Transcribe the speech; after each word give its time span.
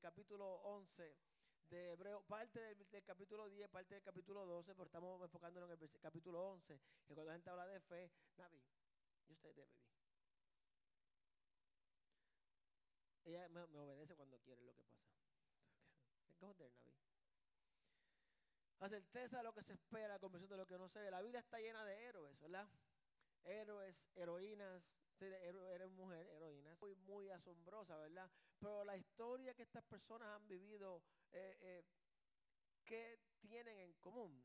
capítulo 0.00 0.56
11 0.62 1.16
de 1.68 1.92
Hebreo, 1.92 2.22
parte 2.22 2.60
del, 2.60 3.04
capítulo 3.04 3.48
10, 3.48 3.68
parte 3.70 3.94
del 3.94 4.02
capítulo 4.02 4.46
12, 4.46 4.74
pero 4.74 4.86
estamos 4.86 5.22
enfocándonos 5.22 5.70
en 5.70 5.82
el 5.82 6.00
capítulo 6.00 6.52
11, 6.52 6.80
que 7.06 7.14
cuando 7.14 7.24
la 7.24 7.32
gente 7.32 7.50
habla 7.50 7.66
de 7.66 7.80
fe, 7.80 8.10
Navi, 8.36 8.62
yo 9.26 9.34
estoy 9.34 9.52
de 9.54 9.64
baby. 9.64 9.86
Ella 13.24 13.48
me, 13.48 13.62
obedece 13.62 14.14
cuando 14.14 14.38
quiere 14.38 14.62
lo 14.62 14.72
que 14.74 14.84
pasa. 14.84 15.04
Go 16.40 16.54
there, 16.54 16.72
Navi. 16.84 17.06
La 18.78 18.88
certeza 18.88 19.38
de 19.38 19.42
lo 19.42 19.52
que 19.52 19.64
se 19.64 19.72
espera, 19.72 20.18
conversión 20.18 20.50
de 20.50 20.56
lo 20.58 20.66
que 20.66 20.78
no 20.78 20.88
se 20.88 21.00
ve. 21.00 21.10
La 21.10 21.22
vida 21.22 21.40
está 21.40 21.58
llena 21.58 21.84
de 21.84 22.04
héroes, 22.04 22.38
¿verdad? 22.40 22.68
Héroes, 23.46 24.04
heroínas, 24.16 24.82
eres 25.20 25.90
mujer, 25.90 26.26
heroínas. 26.28 26.76
Muy, 26.80 26.94
muy 26.96 27.30
asombrosa, 27.30 27.96
¿verdad? 27.96 28.30
Pero 28.58 28.84
la 28.84 28.96
historia 28.96 29.54
que 29.54 29.62
estas 29.62 29.84
personas 29.84 30.28
han 30.28 30.46
vivido, 30.48 31.02
eh, 31.32 31.56
eh, 31.60 31.84
¿qué 32.84 33.20
tienen 33.40 33.78
en 33.78 33.94
común? 33.94 34.44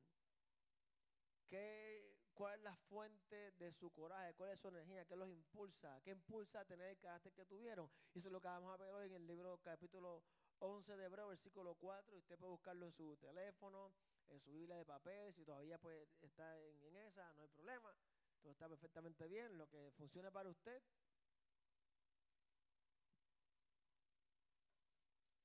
¿Qué, 1.48 2.18
¿Cuál 2.34 2.60
es 2.60 2.64
la 2.64 2.76
fuente 2.76 3.52
de 3.54 3.74
su 3.74 3.92
coraje? 3.92 4.34
¿Cuál 4.36 4.52
es 4.52 4.60
su 4.60 4.68
energía? 4.70 5.06
¿Qué 5.06 5.16
los 5.16 5.30
impulsa? 5.30 6.00
¿Qué 6.04 6.12
impulsa 6.12 6.62
a 6.62 6.66
tener 6.66 6.88
el 6.92 6.98
carácter 6.98 7.34
que 7.34 7.46
tuvieron? 7.46 7.90
Y 8.14 8.20
eso 8.20 8.30
es 8.30 8.32
lo 8.32 8.40
que 8.40 8.48
vamos 8.48 8.74
a 8.74 8.78
ver 8.78 8.94
hoy 8.94 9.08
en 9.08 9.16
el 9.16 9.28
libro 9.28 9.58
capítulo 9.58 10.24
11 10.60 10.96
de 10.96 11.06
Hebreo, 11.06 11.28
versículo 11.28 11.76
4. 11.76 12.16
Y 12.16 12.20
usted 12.20 12.38
puede 12.38 12.52
buscarlo 12.52 12.86
en 12.86 12.94
su 12.94 13.18
teléfono, 13.18 13.94
en 14.30 14.40
su 14.40 14.52
Biblia 14.52 14.78
de 14.78 14.86
papel. 14.86 15.34
Si 15.34 15.44
todavía 15.44 15.78
pues, 15.78 16.08
está 16.22 16.58
en 16.60 16.96
esa, 16.98 17.34
no 17.34 17.42
hay 17.42 17.50
problema. 17.50 17.94
Todo 18.42 18.54
está 18.54 18.68
perfectamente 18.68 19.28
bien. 19.28 19.58
Lo 19.58 19.68
que 19.68 19.92
funcione 19.92 20.32
para 20.32 20.50
usted. 20.50 20.82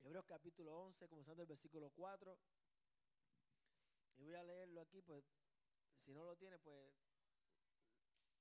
Hebreos 0.00 0.24
capítulo 0.24 0.74
11, 0.84 1.08
comenzando 1.08 1.42
el 1.42 1.48
versículo 1.48 1.90
4. 1.90 2.38
Y 4.16 4.24
voy 4.24 4.34
a 4.34 4.42
leerlo 4.42 4.80
aquí, 4.80 5.02
pues 5.02 5.24
si 6.04 6.14
no 6.14 6.24
lo 6.24 6.36
tiene, 6.36 6.58
pues 6.58 6.94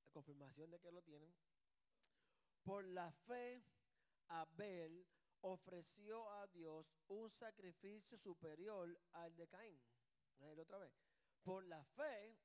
la 0.06 0.12
confirmación 0.12 0.72
de 0.72 0.80
que 0.80 0.92
lo 0.92 1.02
tienen. 1.02 1.34
Por 2.64 2.86
la 2.86 3.12
fe, 3.12 3.62
Abel 4.28 5.06
ofreció 5.42 6.32
a 6.32 6.48
Dios 6.48 6.88
un 7.08 7.30
sacrificio 7.32 8.18
superior 8.20 8.98
al 9.12 9.36
de 9.36 9.48
Caín. 9.48 9.82
Voy 10.38 10.46
a 10.46 10.48
leerlo 10.48 10.64
otra 10.64 10.78
vez. 10.78 10.94
Por 11.44 11.66
la 11.66 11.84
fe, 11.84 12.38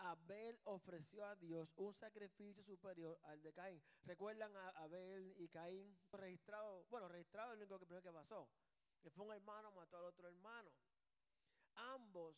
Abel 0.00 0.58
ofreció 0.64 1.26
a 1.26 1.36
Dios 1.36 1.72
un 1.76 1.94
sacrificio 1.94 2.62
superior 2.64 3.18
al 3.24 3.42
de 3.42 3.52
Caín. 3.52 3.82
¿Recuerdan 4.04 4.56
a 4.56 4.68
Abel 4.70 5.34
y 5.36 5.48
Caín 5.48 5.98
registrado? 6.12 6.84
Bueno, 6.88 7.08
registrado 7.08 7.52
es 7.52 7.58
lo 7.58 7.64
único 7.64 7.78
que 7.78 7.86
primero 7.86 8.02
que 8.02 8.12
pasó. 8.12 8.48
Que 9.02 9.10
fue 9.10 9.26
un 9.26 9.32
hermano, 9.32 9.70
mató 9.72 9.98
al 9.98 10.04
otro 10.04 10.28
hermano. 10.28 10.70
Ambos 11.74 12.36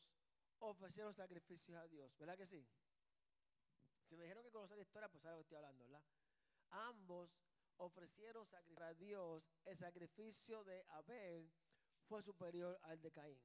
ofrecieron 0.59 1.15
sacrificios 1.15 1.77
a 1.79 1.87
Dios, 1.89 2.17
¿verdad 2.19 2.37
que 2.37 2.47
sí? 2.47 2.67
Si 4.09 4.17
me 4.17 4.25
dijeron 4.25 4.45
que 4.45 4.51
conocer 4.51 4.77
la 4.77 4.83
historia, 4.83 5.09
pues 5.09 5.23
que 5.23 5.41
estoy 5.41 5.57
hablando, 5.57 5.85
¿verdad? 5.85 6.05
Ambos 6.71 7.31
ofrecieron 7.79 8.47
sacrificio 8.47 8.85
a 8.85 8.95
Dios. 8.95 9.45
El 9.65 9.79
sacrificio 9.79 10.65
de 10.65 10.85
Abel 10.89 11.51
fue 12.09 12.23
superior 12.23 12.79
al 12.83 13.01
de 13.01 13.11
Caín. 13.11 13.41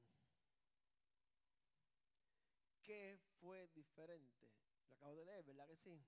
¿Qué 2.87 3.19
fue 3.41 3.67
diferente? 3.75 4.49
Lo 4.87 4.95
acabo 4.95 5.13
de 5.13 5.25
leer, 5.25 5.43
¿verdad 5.43 5.67
que 5.67 5.75
sí? 5.75 6.01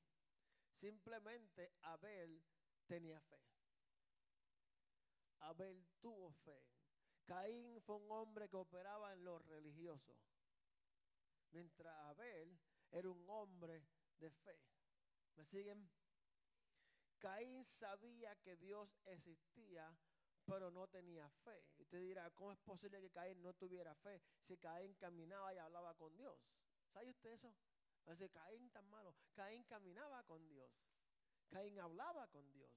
Simplemente 0.71 1.73
Abel 1.81 2.41
tenía 2.87 3.19
fe. 3.19 3.37
Abel 5.39 5.85
tuvo 5.99 6.31
fe. 6.31 6.65
Caín 7.25 7.81
fue 7.81 7.97
un 7.97 8.09
hombre 8.09 8.47
que 8.47 8.55
operaba 8.55 9.11
en 9.11 9.25
lo 9.25 9.39
religioso. 9.39 10.17
Mientras 11.51 11.93
Abel 12.05 12.57
era 12.91 13.09
un 13.09 13.29
hombre 13.29 13.85
de 14.17 14.31
fe. 14.31 14.57
¿Me 15.35 15.43
siguen? 15.43 15.91
Caín 17.17 17.65
sabía 17.65 18.37
que 18.37 18.55
Dios 18.55 19.01
existía, 19.03 19.93
pero 20.45 20.71
no 20.71 20.87
tenía 20.87 21.29
fe. 21.43 21.61
Usted 21.75 21.99
dirá, 21.99 22.31
¿cómo 22.31 22.53
es 22.53 22.59
posible 22.59 23.01
que 23.01 23.11
Caín 23.11 23.41
no 23.41 23.53
tuviera 23.53 23.93
fe 23.95 24.21
si 24.47 24.57
Caín 24.57 24.93
caminaba 24.93 25.53
y 25.53 25.57
hablaba 25.57 25.93
con 25.95 26.15
Dios? 26.15 26.39
¿Sabe 26.93 27.09
usted 27.09 27.31
eso? 27.31 27.53
Dice, 28.05 28.29
Caín 28.29 28.69
tan 28.71 28.89
malo. 28.89 29.15
Caín 29.33 29.63
caminaba 29.65 30.23
con 30.23 30.47
Dios. 30.47 30.71
Caín 31.49 31.79
hablaba 31.79 32.27
con 32.27 32.51
Dios. 32.51 32.71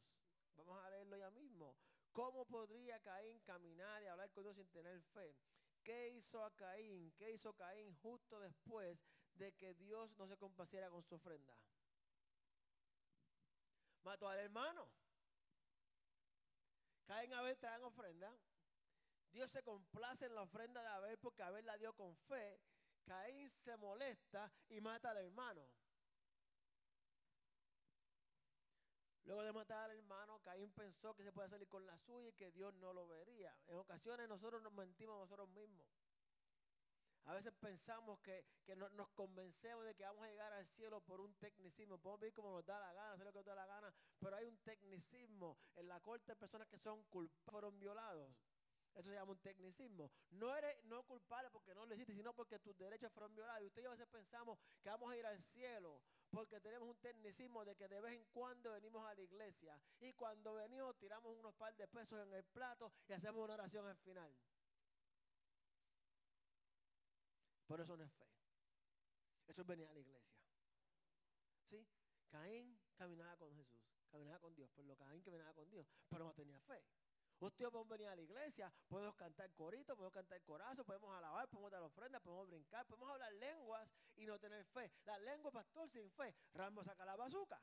Vamos 0.56 0.82
a 0.84 0.90
leerlo 0.90 1.16
ya 1.16 1.30
mismo. 1.30 1.76
¿Cómo 2.12 2.44
podría 2.44 3.00
Caín 3.00 3.40
caminar 3.40 4.02
y 4.02 4.06
hablar 4.06 4.30
con 4.32 4.44
Dios 4.44 4.56
sin 4.56 4.68
tener 4.68 5.00
fe? 5.02 5.34
¿Qué 5.82 6.10
hizo 6.10 6.44
a 6.44 6.50
Caín? 6.54 7.12
¿Qué 7.16 7.32
hizo 7.32 7.54
Caín 7.54 7.94
justo 7.96 8.38
después 8.38 8.98
de 9.34 9.52
que 9.54 9.74
Dios 9.74 10.14
no 10.18 10.26
se 10.28 10.36
complaciera 10.36 10.90
con 10.90 11.02
su 11.02 11.14
ofrenda? 11.14 11.56
Mató 14.02 14.28
al 14.28 14.38
hermano. 14.38 14.90
Caín 17.06 17.30
y 17.30 17.34
Abel 17.34 17.58
traen 17.58 17.82
ofrenda. 17.82 18.36
Dios 19.32 19.50
se 19.50 19.62
complace 19.62 20.26
en 20.26 20.34
la 20.34 20.42
ofrenda 20.42 20.82
de 20.82 20.88
Abel 20.88 21.18
porque 21.18 21.42
Abel 21.42 21.64
la 21.64 21.78
dio 21.78 21.94
con 21.94 22.14
fe. 22.16 22.60
Caín 23.04 23.50
se 23.64 23.76
molesta 23.76 24.52
y 24.68 24.80
mata 24.80 25.10
al 25.10 25.18
hermano. 25.18 25.68
Luego 29.24 29.42
de 29.44 29.52
matar 29.52 29.90
al 29.90 29.96
hermano, 29.96 30.40
Caín 30.40 30.72
pensó 30.72 31.14
que 31.14 31.22
se 31.22 31.32
podía 31.32 31.48
salir 31.48 31.68
con 31.68 31.86
la 31.86 31.96
suya 31.98 32.28
y 32.28 32.32
que 32.32 32.50
Dios 32.50 32.74
no 32.74 32.92
lo 32.92 33.06
vería. 33.06 33.56
En 33.68 33.76
ocasiones 33.76 34.28
nosotros 34.28 34.62
nos 34.62 34.72
mentimos 34.72 35.16
a 35.16 35.20
nosotros 35.20 35.48
mismos. 35.50 35.86
A 37.24 37.34
veces 37.34 37.52
pensamos 37.60 38.18
que, 38.20 38.44
que 38.64 38.74
no- 38.74 38.88
nos 38.90 39.08
convencemos 39.10 39.84
de 39.84 39.94
que 39.94 40.02
vamos 40.04 40.24
a 40.24 40.28
llegar 40.28 40.52
al 40.52 40.66
cielo 40.66 41.00
por 41.00 41.20
un 41.20 41.34
tecnicismo. 41.36 41.98
Podemos 41.98 42.20
vivir 42.20 42.34
como 42.34 42.50
nos 42.50 42.64
da 42.66 42.80
la 42.80 42.92
gana, 42.92 43.12
hacer 43.12 43.26
lo 43.26 43.32
que 43.32 43.38
nos 43.38 43.46
da 43.46 43.54
la 43.54 43.66
gana, 43.66 43.94
pero 44.18 44.36
hay 44.36 44.46
un 44.46 44.58
tecnicismo 44.58 45.56
en 45.76 45.86
la 45.86 46.00
corte 46.00 46.32
de 46.32 46.36
personas 46.36 46.66
que 46.66 46.78
son 46.78 47.04
culpables, 47.04 47.44
fueron 47.48 47.78
violados. 47.78 48.34
Eso 48.94 49.08
se 49.08 49.14
llama 49.14 49.32
un 49.32 49.38
tecnicismo. 49.38 50.10
No 50.30 50.54
eres 50.54 50.76
no 50.84 51.02
culpable 51.04 51.50
porque 51.50 51.74
no 51.74 51.86
lo 51.86 51.94
hiciste, 51.94 52.14
sino 52.14 52.34
porque 52.34 52.58
tus 52.58 52.76
derechos 52.76 53.12
fueron 53.12 53.34
violados. 53.34 53.62
Y 53.62 53.66
usted 53.66 53.80
y 53.80 53.84
yo 53.84 53.90
a 53.90 53.94
veces 53.94 54.08
pensamos 54.08 54.58
que 54.82 54.90
vamos 54.90 55.10
a 55.10 55.16
ir 55.16 55.24
al 55.24 55.42
cielo 55.42 56.02
porque 56.30 56.60
tenemos 56.60 56.88
un 56.88 56.96
tecnicismo 56.96 57.64
de 57.64 57.76
que 57.76 57.88
de 57.88 58.00
vez 58.00 58.14
en 58.14 58.24
cuando 58.32 58.72
venimos 58.72 59.06
a 59.06 59.14
la 59.14 59.20
iglesia 59.20 59.78
y 60.00 60.12
cuando 60.14 60.54
venimos 60.54 60.96
tiramos 60.96 61.36
unos 61.36 61.54
par 61.54 61.76
de 61.76 61.86
pesos 61.88 62.26
en 62.26 62.32
el 62.32 62.44
plato 62.44 62.92
y 63.06 63.12
hacemos 63.12 63.44
una 63.44 63.54
oración 63.54 63.86
al 63.86 63.96
final. 63.98 64.34
Pero 67.66 67.82
eso 67.82 67.96
no 67.96 68.04
es 68.04 68.12
fe. 68.12 68.26
Eso 69.46 69.60
es 69.60 69.66
venir 69.66 69.86
a 69.86 69.92
la 69.92 70.00
iglesia. 70.00 70.36
¿Sí? 71.68 71.86
Caín 72.30 72.78
caminaba 72.96 73.36
con 73.36 73.54
Jesús, 73.54 73.80
caminaba 74.10 74.38
con 74.38 74.54
Dios, 74.54 74.70
por 74.70 74.84
lo 74.86 74.96
Caín 74.96 75.22
caminaba 75.22 75.52
con 75.52 75.70
Dios, 75.70 75.86
pero 76.08 76.24
no 76.24 76.32
tenía 76.32 76.58
fe. 76.60 76.82
Usted 77.42 77.58
y 77.58 77.62
yo 77.64 77.72
podemos 77.72 77.88
venir 77.88 78.06
a 78.06 78.14
la 78.14 78.22
iglesia, 78.22 78.72
podemos 78.86 79.16
cantar 79.16 79.52
corito, 79.54 79.96
podemos 79.96 80.14
cantar 80.14 80.40
corazo, 80.42 80.84
podemos 80.84 81.12
alabar, 81.12 81.48
podemos 81.48 81.72
dar 81.72 81.82
ofrendas, 81.82 82.22
podemos 82.22 82.46
brincar, 82.46 82.86
podemos 82.86 83.10
hablar 83.10 83.32
lenguas 83.32 83.90
y 84.14 84.26
no 84.26 84.38
tener 84.38 84.64
fe. 84.66 84.92
La 85.04 85.18
lengua, 85.18 85.50
pastor, 85.50 85.90
sin 85.90 86.08
fe. 86.12 86.32
Rambo 86.54 86.84
saca 86.84 87.04
la 87.04 87.16
bazuca. 87.16 87.60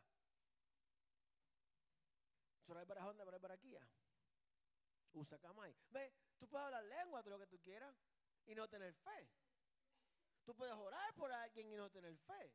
Soray 2.66 2.84
barajón 2.84 3.16
de 3.16 3.24
baraquía. 3.24 3.88
Usa 5.14 5.40
camay. 5.40 5.74
Ve, 5.92 6.14
tú 6.38 6.50
puedes 6.50 6.66
hablar 6.66 6.84
lengua 6.84 7.24
de 7.24 7.30
lo 7.30 7.40
que 7.40 7.48
tú 7.48 7.58
quieras 7.60 7.96
y 8.48 8.56
no 8.56 8.68
tener 8.68 8.94
fe. 8.96 9.30
Tú 10.44 10.54
puedes 10.56 10.76
orar 10.76 11.14
por 11.14 11.32
alguien 11.32 11.72
y 11.72 11.78
no 11.78 11.90
tener 11.90 12.18
fe. 12.18 12.54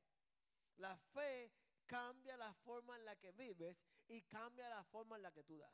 La 0.77 0.95
fe 0.99 1.51
cambia 1.87 2.37
la 2.37 2.53
forma 2.53 2.97
en 2.97 3.07
la 3.07 3.17
que 3.17 3.33
vives 3.33 3.79
y 4.09 4.21
cambia 4.25 4.69
la 4.69 4.85
forma 4.85 5.17
en 5.17 5.23
la 5.23 5.33
que 5.33 5.43
tú 5.43 5.57
das. 5.57 5.73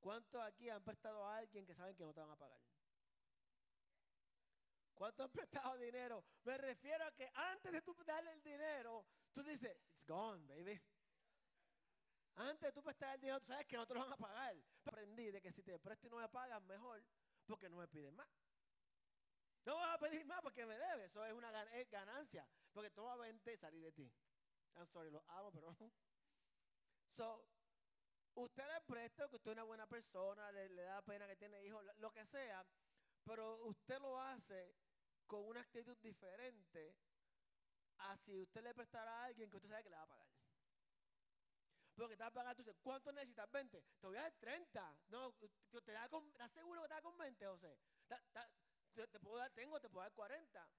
¿Cuántos 0.00 0.40
aquí 0.42 0.68
han 0.70 0.82
prestado 0.82 1.24
a 1.24 1.36
alguien 1.36 1.66
que 1.66 1.74
saben 1.74 1.94
que 1.94 2.04
no 2.04 2.12
te 2.12 2.20
van 2.20 2.30
a 2.30 2.36
pagar? 2.36 2.60
¿Cuántos 4.94 5.24
han 5.24 5.32
prestado 5.32 5.76
dinero? 5.78 6.24
Me 6.44 6.58
refiero 6.58 7.04
a 7.04 7.12
que 7.12 7.30
antes 7.34 7.72
de 7.72 7.82
tú 7.82 7.94
darle 8.04 8.32
el 8.32 8.42
dinero, 8.42 9.06
tú 9.32 9.42
dices, 9.42 9.76
it's 9.76 10.06
gone, 10.06 10.46
baby. 10.46 10.80
Antes 12.36 12.60
de 12.68 12.72
tú 12.72 12.82
prestar 12.82 13.14
el 13.14 13.20
dinero, 13.20 13.40
tú 13.40 13.46
sabes 13.46 13.66
que 13.66 13.76
no 13.76 13.86
te 13.86 13.94
lo 13.94 14.00
van 14.00 14.12
a 14.12 14.16
pagar. 14.16 14.56
Aprendí 14.84 15.30
de 15.30 15.42
que 15.42 15.52
si 15.52 15.62
te 15.62 15.78
presto 15.78 16.06
y 16.06 16.10
no 16.10 16.16
me 16.16 16.28
pagas, 16.28 16.62
mejor, 16.62 17.04
porque 17.46 17.68
no 17.68 17.76
me 17.76 17.88
piden 17.88 18.14
más. 18.14 18.28
No 19.64 19.76
vas 19.76 19.94
a 19.94 19.98
pedir 19.98 20.24
más 20.24 20.40
porque 20.40 20.64
me 20.64 20.76
debes. 20.78 21.10
Eso 21.10 21.24
es 21.24 21.32
una 21.32 21.50
ganancia. 21.90 22.48
Porque 22.72 22.90
toma 22.90 23.16
20 23.16 23.52
y 23.52 23.56
salir 23.58 23.82
de 23.82 23.92
ti. 23.92 24.12
I'm 24.76 24.86
sorry, 24.86 25.10
los 25.10 25.22
amo, 25.28 25.50
pero. 25.52 25.76
So, 27.16 27.44
usted 28.34 28.64
le 28.66 28.80
presta 28.82 29.28
que 29.28 29.36
usted 29.36 29.50
es 29.52 29.54
una 29.54 29.64
buena 29.64 29.86
persona, 29.88 30.52
le, 30.52 30.68
da 30.82 31.02
pena 31.02 31.26
que 31.26 31.36
tiene 31.36 31.64
hijos, 31.64 31.84
lo- 31.84 32.12
que 32.12 32.26
sea, 32.26 32.66
pero 33.24 33.64
usted 33.66 33.98
lo 34.00 34.20
hace 34.20 34.78
con 35.26 35.46
una 35.46 35.60
actitud 35.62 35.96
diferente 35.98 37.00
a 37.98 38.16
si 38.18 38.36
usted 38.36 38.62
le 38.62 38.74
prestara 38.74 39.22
a 39.22 39.24
alguien 39.26 39.50
que 39.50 39.56
usted 39.56 39.68
sabe 39.70 39.84
que 39.84 39.90
le 39.90 39.96
va 39.96 40.02
a 40.02 40.08
pagar. 40.08 40.30
porque 41.94 42.16
te 42.16 42.22
vas 42.22 42.30
a 42.30 42.34
pagar, 42.34 42.56
tú 42.56 42.62
dices, 42.62 42.78
¿cuánto 42.82 43.12
necesitas? 43.12 43.50
20. 43.50 43.82
Te 43.82 44.06
voy 44.06 44.16
a 44.16 44.22
dar 44.22 44.38
30. 44.38 45.02
No, 45.08 45.34
te 45.34 45.92
da 45.92 46.08
con, 46.08 46.28
¿estás 46.32 46.52
seguro 46.52 46.82
que 46.82 46.88
te 46.94 47.02
con 47.02 47.18
20, 47.18 47.46
José? 47.46 47.80
te, 48.94 49.20
puedo 49.20 49.38
dar, 49.38 49.52
tengo, 49.52 49.80
te 49.80 49.90
puedo 49.90 50.02
dar 50.04 50.12
40. 50.14 50.72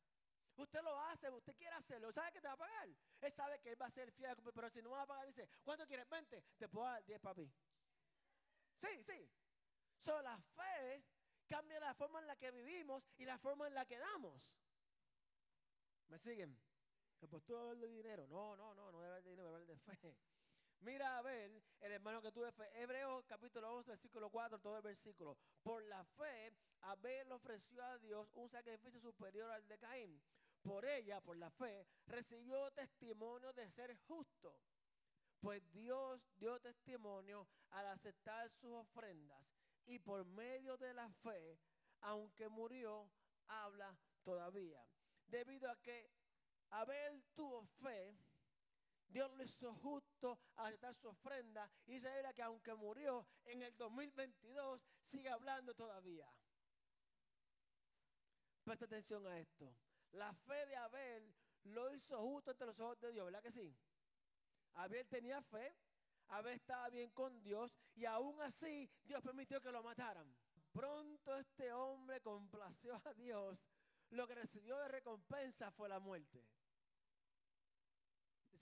Usted 0.55 0.81
lo 0.81 0.99
hace, 0.99 1.29
usted 1.29 1.55
quiere 1.55 1.75
hacerlo, 1.75 2.11
¿sabe 2.11 2.31
que 2.33 2.41
te 2.41 2.47
va 2.47 2.53
a 2.53 2.57
pagar? 2.57 2.89
Él 3.21 3.31
sabe 3.31 3.59
que 3.61 3.71
él 3.71 3.81
va 3.81 3.87
a 3.87 3.91
ser 3.91 4.11
fiel, 4.11 4.35
pero 4.53 4.69
si 4.69 4.81
no 4.81 4.91
va 4.91 5.03
a 5.03 5.07
pagar, 5.07 5.25
dice, 5.25 5.49
¿cuánto 5.63 5.87
quieres? 5.87 6.07
20, 6.09 6.43
te 6.57 6.69
puedo 6.69 6.85
dar 6.85 7.03
10, 7.05 7.19
papi. 7.21 7.51
Sí, 8.75 9.03
sí. 9.03 9.29
So, 9.99 10.21
la 10.21 10.37
fe 10.37 11.03
cambia 11.47 11.79
la 11.79 11.93
forma 11.93 12.19
en 12.19 12.27
la 12.27 12.35
que 12.35 12.51
vivimos 12.51 13.03
y 13.17 13.25
la 13.25 13.37
forma 13.37 13.67
en 13.67 13.75
la 13.75 13.85
que 13.85 13.97
damos. 13.97 14.41
¿Me 16.07 16.19
siguen? 16.19 16.59
Tú 17.45 17.55
hablar 17.55 17.77
de 17.77 17.87
dinero. 17.87 18.27
No, 18.27 18.55
no, 18.55 18.73
no, 18.73 18.91
no 18.91 18.97
hablar 18.97 19.21
de 19.23 19.29
dinero, 19.29 19.49
hablar 19.49 19.67
de 19.67 19.77
fe. 19.77 20.17
Mira 20.79 21.19
a 21.19 21.21
ver, 21.21 21.61
el 21.81 21.91
hermano 21.91 22.21
que 22.21 22.31
tuve 22.31 22.51
fe. 22.51 22.67
Hebreos 22.73 23.23
capítulo 23.27 23.71
11, 23.75 23.91
versículo 23.91 24.31
4, 24.31 24.59
todo 24.59 24.77
el 24.77 24.81
versículo. 24.81 25.37
Por 25.61 25.83
la 25.83 26.03
fe, 26.03 26.51
Abel 26.81 27.31
ofreció 27.31 27.83
a 27.83 27.99
Dios 27.99 28.27
un 28.33 28.49
sacrificio 28.49 28.99
superior 28.99 29.51
al 29.51 29.67
de 29.67 29.77
Caín. 29.77 30.19
Por 30.63 30.85
ella, 30.85 31.21
por 31.21 31.37
la 31.37 31.49
fe, 31.49 31.87
recibió 32.05 32.71
testimonio 32.71 33.51
de 33.53 33.69
ser 33.71 33.95
justo. 34.07 34.59
Pues 35.39 35.63
Dios 35.71 36.21
dio 36.37 36.59
testimonio 36.59 37.47
al 37.71 37.87
aceptar 37.87 38.49
sus 38.51 38.71
ofrendas. 38.71 39.43
Y 39.85 39.97
por 39.99 40.23
medio 40.25 40.77
de 40.77 40.93
la 40.93 41.09
fe, 41.23 41.59
aunque 42.01 42.47
murió, 42.47 43.09
habla 43.47 43.97
todavía. 44.23 44.85
Debido 45.25 45.69
a 45.69 45.75
que 45.77 46.11
Abel 46.69 47.23
tuvo 47.33 47.65
fe, 47.81 48.15
Dios 49.07 49.29
lo 49.33 49.43
hizo 49.43 49.73
justo 49.75 50.39
a 50.55 50.67
aceptar 50.67 50.95
su 50.95 51.09
ofrenda 51.09 51.69
y 51.85 51.95
era 51.97 52.33
que 52.33 52.41
aunque 52.41 52.73
murió 52.75 53.27
en 53.43 53.61
el 53.61 53.75
2022, 53.77 54.81
sigue 55.05 55.29
hablando 55.29 55.73
todavía. 55.73 56.31
Presta 58.63 58.85
atención 58.85 59.25
a 59.27 59.39
esto. 59.39 59.75
La 60.11 60.33
fe 60.33 60.65
de 60.65 60.75
Abel 60.75 61.33
lo 61.63 61.93
hizo 61.93 62.19
justo 62.21 62.51
ante 62.51 62.65
los 62.65 62.79
ojos 62.79 62.99
de 62.99 63.11
Dios, 63.11 63.25
¿verdad 63.25 63.41
que 63.41 63.51
sí? 63.51 63.75
Abel 64.73 65.07
tenía 65.07 65.41
fe, 65.41 65.75
Abel 66.27 66.55
estaba 66.55 66.89
bien 66.89 67.09
con 67.11 67.41
Dios 67.43 67.75
y 67.95 68.05
aún 68.05 68.41
así 68.41 68.89
Dios 69.03 69.21
permitió 69.21 69.61
que 69.61 69.71
lo 69.71 69.83
mataran. 69.83 70.33
Pronto 70.71 71.35
este 71.37 71.71
hombre 71.73 72.21
complació 72.21 73.01
a 73.05 73.13
Dios. 73.13 73.59
Lo 74.11 74.27
que 74.27 74.35
recibió 74.35 74.77
de 74.77 74.87
recompensa 74.87 75.71
fue 75.71 75.89
la 75.89 75.99
muerte 75.99 76.45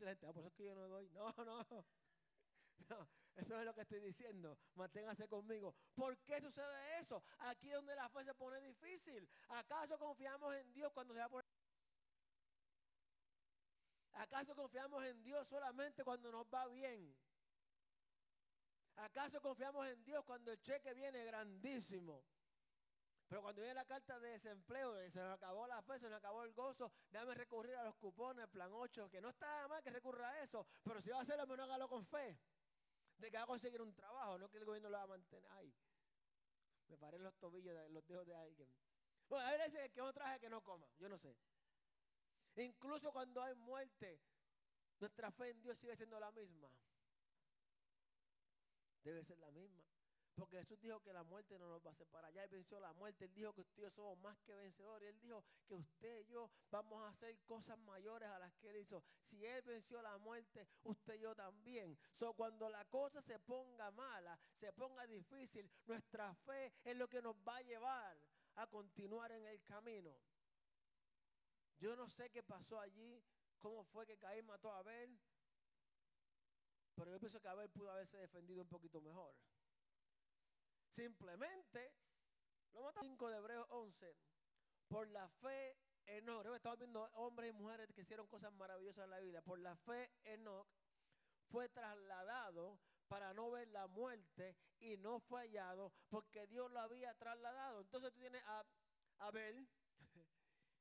la 0.03 0.11
gente, 0.11 0.27
ah, 0.27 0.33
por 0.33 0.45
es 0.45 0.53
que 0.53 0.65
yo 0.65 0.75
no 0.75 0.87
doy. 0.87 1.09
No. 1.15 1.33
No, 2.89 3.07
eso 3.35 3.59
es 3.59 3.65
lo 3.65 3.73
que 3.73 3.81
estoy 3.81 3.99
diciendo. 3.99 4.57
Manténgase 4.75 5.27
conmigo. 5.27 5.75
¿Por 5.95 6.17
qué 6.19 6.41
sucede 6.41 6.99
eso? 6.99 7.23
Aquí 7.39 7.69
es 7.69 7.75
donde 7.75 7.95
la 7.95 8.09
fe 8.09 8.23
se 8.23 8.33
pone 8.33 8.59
difícil. 8.61 9.27
¿Acaso 9.49 9.97
confiamos 9.97 10.55
en 10.55 10.73
Dios 10.73 10.91
cuando 10.93 11.13
se 11.13 11.19
va 11.19 11.25
a 11.25 11.29
poner? 11.29 11.45
¿Acaso 14.13 14.55
confiamos 14.55 15.03
en 15.05 15.23
Dios 15.23 15.47
solamente 15.47 16.03
cuando 16.03 16.31
nos 16.31 16.45
va 16.47 16.67
bien? 16.67 17.15
¿Acaso 18.97 19.41
confiamos 19.41 19.87
en 19.87 20.03
Dios 20.03 20.25
cuando 20.25 20.51
el 20.51 20.59
cheque 20.59 20.93
viene 20.93 21.23
grandísimo? 21.23 22.25
Pero 23.29 23.43
cuando 23.43 23.61
viene 23.61 23.75
la 23.75 23.85
carta 23.85 24.19
de 24.19 24.31
desempleo, 24.31 24.95
se 25.11 25.19
nos 25.19 25.35
acabó 25.35 25.67
la 25.67 25.81
fe, 25.83 25.99
se 25.99 26.09
nos 26.09 26.17
acabó 26.17 26.43
el 26.43 26.51
gozo, 26.51 26.91
déjame 27.11 27.35
recurrir 27.35 27.75
a 27.75 27.83
los 27.83 27.95
cupones, 27.95 28.47
plan 28.47 28.71
8, 28.73 29.07
que 29.09 29.21
no 29.21 29.29
está 29.29 29.67
mal 29.67 29.83
que 29.83 29.91
recurra 29.91 30.29
a 30.29 30.41
eso, 30.41 30.65
pero 30.83 30.99
si 30.99 31.11
va 31.11 31.19
a 31.19 31.21
hacerlo, 31.21 31.45
menos 31.45 31.65
hágalo 31.65 31.87
con 31.87 32.05
fe. 32.07 32.39
De 33.19 33.29
que 33.29 33.37
va 33.37 33.43
a 33.43 33.47
conseguir 33.47 33.81
un 33.81 33.93
trabajo, 33.93 34.37
no 34.37 34.49
que 34.49 34.57
el 34.57 34.65
gobierno 34.65 34.89
lo 34.89 34.97
va 34.97 35.03
a 35.03 35.07
mantener. 35.07 35.49
Ay, 35.51 35.73
me 36.87 36.97
paré 36.97 37.19
los 37.19 37.35
tobillos, 37.35 37.75
los 37.91 38.05
dedos 38.07 38.25
de 38.25 38.35
alguien. 38.35 38.69
Bueno, 39.27 39.45
a 39.45 39.51
veces 39.51 39.91
que 39.91 40.01
no 40.01 40.11
traje 40.11 40.39
que 40.39 40.49
no 40.49 40.63
coma, 40.63 40.87
yo 40.97 41.07
no 41.07 41.17
sé. 41.19 41.35
Incluso 42.55 43.11
cuando 43.11 43.43
hay 43.43 43.53
muerte, 43.55 44.19
nuestra 44.99 45.31
fe 45.31 45.49
en 45.49 45.61
Dios 45.61 45.77
sigue 45.77 45.95
siendo 45.95 46.19
la 46.19 46.31
misma. 46.31 46.69
Debe 49.03 49.23
ser 49.23 49.37
la 49.37 49.51
misma. 49.51 49.83
Porque 50.39 50.57
Jesús 50.59 50.79
dijo 50.79 51.01
que 51.01 51.11
la 51.11 51.23
muerte 51.23 51.59
no 51.59 51.67
nos 51.67 51.85
va 51.85 51.91
a 51.91 51.95
separar. 51.95 52.31
Ya 52.31 52.45
Él 52.45 52.49
venció 52.49 52.79
la 52.79 52.93
muerte. 52.93 53.25
Él 53.25 53.33
dijo 53.33 53.53
que 53.53 53.59
usted 53.59 53.77
y 53.79 53.81
yo 53.81 53.91
somos 53.91 54.17
más 54.19 54.39
que 54.39 54.55
vencedores. 54.55 55.09
Él 55.09 55.19
dijo 55.19 55.43
que 55.67 55.73
usted 55.73 56.21
y 56.21 56.27
yo 56.27 56.49
vamos 56.71 57.03
a 57.03 57.09
hacer 57.09 57.37
cosas 57.41 57.77
mayores 57.79 58.29
a 58.29 58.39
las 58.39 58.53
que 58.55 58.69
Él 58.69 58.77
hizo. 58.77 59.03
Si 59.21 59.45
Él 59.45 59.61
venció 59.63 60.01
la 60.01 60.17
muerte, 60.17 60.65
usted 60.83 61.15
y 61.15 61.19
yo 61.19 61.35
también. 61.35 61.97
So, 62.13 62.33
cuando 62.33 62.69
la 62.69 62.85
cosa 62.85 63.21
se 63.21 63.37
ponga 63.39 63.91
mala, 63.91 64.39
se 64.55 64.71
ponga 64.71 65.05
difícil, 65.07 65.69
nuestra 65.85 66.33
fe 66.33 66.71
es 66.85 66.95
lo 66.95 67.09
que 67.09 67.21
nos 67.21 67.35
va 67.45 67.57
a 67.57 67.61
llevar 67.61 68.17
a 68.55 68.67
continuar 68.67 69.33
en 69.33 69.45
el 69.45 69.61
camino. 69.63 70.15
Yo 71.79 71.97
no 71.97 72.07
sé 72.09 72.29
qué 72.29 72.43
pasó 72.43 72.79
allí, 72.79 73.21
cómo 73.57 73.83
fue 73.83 74.05
que 74.05 74.17
Caín 74.17 74.45
mató 74.45 74.71
a 74.71 74.79
Abel, 74.79 75.19
pero 76.95 77.11
yo 77.11 77.19
pienso 77.19 77.41
que 77.41 77.47
Abel 77.47 77.69
pudo 77.69 77.91
haberse 77.91 78.17
defendido 78.17 78.61
un 78.61 78.69
poquito 78.69 79.01
mejor. 79.01 79.35
Simplemente, 80.89 81.93
lo 82.73 82.83
mata 82.83 83.01
5 83.01 83.29
de 83.29 83.37
Hebreos 83.37 83.65
11. 83.69 84.15
Por 84.87 85.07
la 85.09 85.27
fe, 85.29 85.77
Enoch. 86.05 86.45
Estamos 86.55 86.79
viendo 86.79 87.03
hombres 87.13 87.51
y 87.51 87.53
mujeres 87.53 87.91
que 87.93 88.01
hicieron 88.01 88.27
cosas 88.27 88.51
maravillosas 88.53 89.05
en 89.05 89.11
la 89.11 89.19
vida. 89.19 89.41
Por 89.41 89.59
la 89.59 89.75
fe, 89.77 90.11
Enoch 90.23 90.67
fue 91.49 91.69
trasladado 91.69 92.79
para 93.07 93.33
no 93.33 93.49
ver 93.49 93.67
la 93.69 93.87
muerte 93.87 94.55
y 94.79 94.97
no 94.97 95.19
fue 95.19 95.41
hallado 95.41 95.91
porque 96.09 96.47
Dios 96.47 96.71
lo 96.71 96.79
había 96.79 97.13
trasladado. 97.15 97.81
Entonces 97.81 98.13
tú 98.13 98.19
tienes 98.19 98.43
a 98.45 98.63
Abel, 99.19 99.67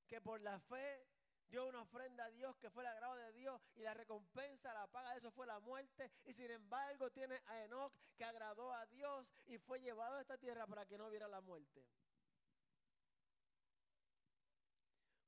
que 0.07 0.21
por 0.21 0.41
la 0.41 0.61
fe 0.61 1.07
dio 1.49 1.67
una 1.67 1.83
ofrenda 1.83 2.25
a 2.25 2.31
Dios 2.31 2.57
que 2.59 2.71
fue 2.71 2.83
el 2.83 2.89
agrado 2.89 3.17
de 3.17 3.33
Dios 3.33 3.61
y 3.75 3.83
la 3.83 3.95
recompensa, 3.95 4.73
la 4.75 4.87
paga 4.87 5.13
de 5.13 5.19
eso 5.19 5.31
fue 5.31 5.47
la 5.47 5.59
muerte. 5.61 6.11
Y 6.25 6.35
sin 6.35 6.51
embargo 6.51 7.11
tiene 7.11 7.41
a 7.47 7.65
Enoch 7.65 7.93
que 8.17 8.25
agradó 8.25 8.73
a 8.73 8.87
Dios 8.87 9.27
y 9.47 9.59
fue 9.59 9.81
llevado 9.81 10.17
a 10.17 10.21
esta 10.21 10.39
tierra 10.39 10.67
para 10.67 10.87
que 10.87 10.99
no 10.99 11.11
viera 11.11 11.29
la 11.29 11.41
muerte. 11.41 11.85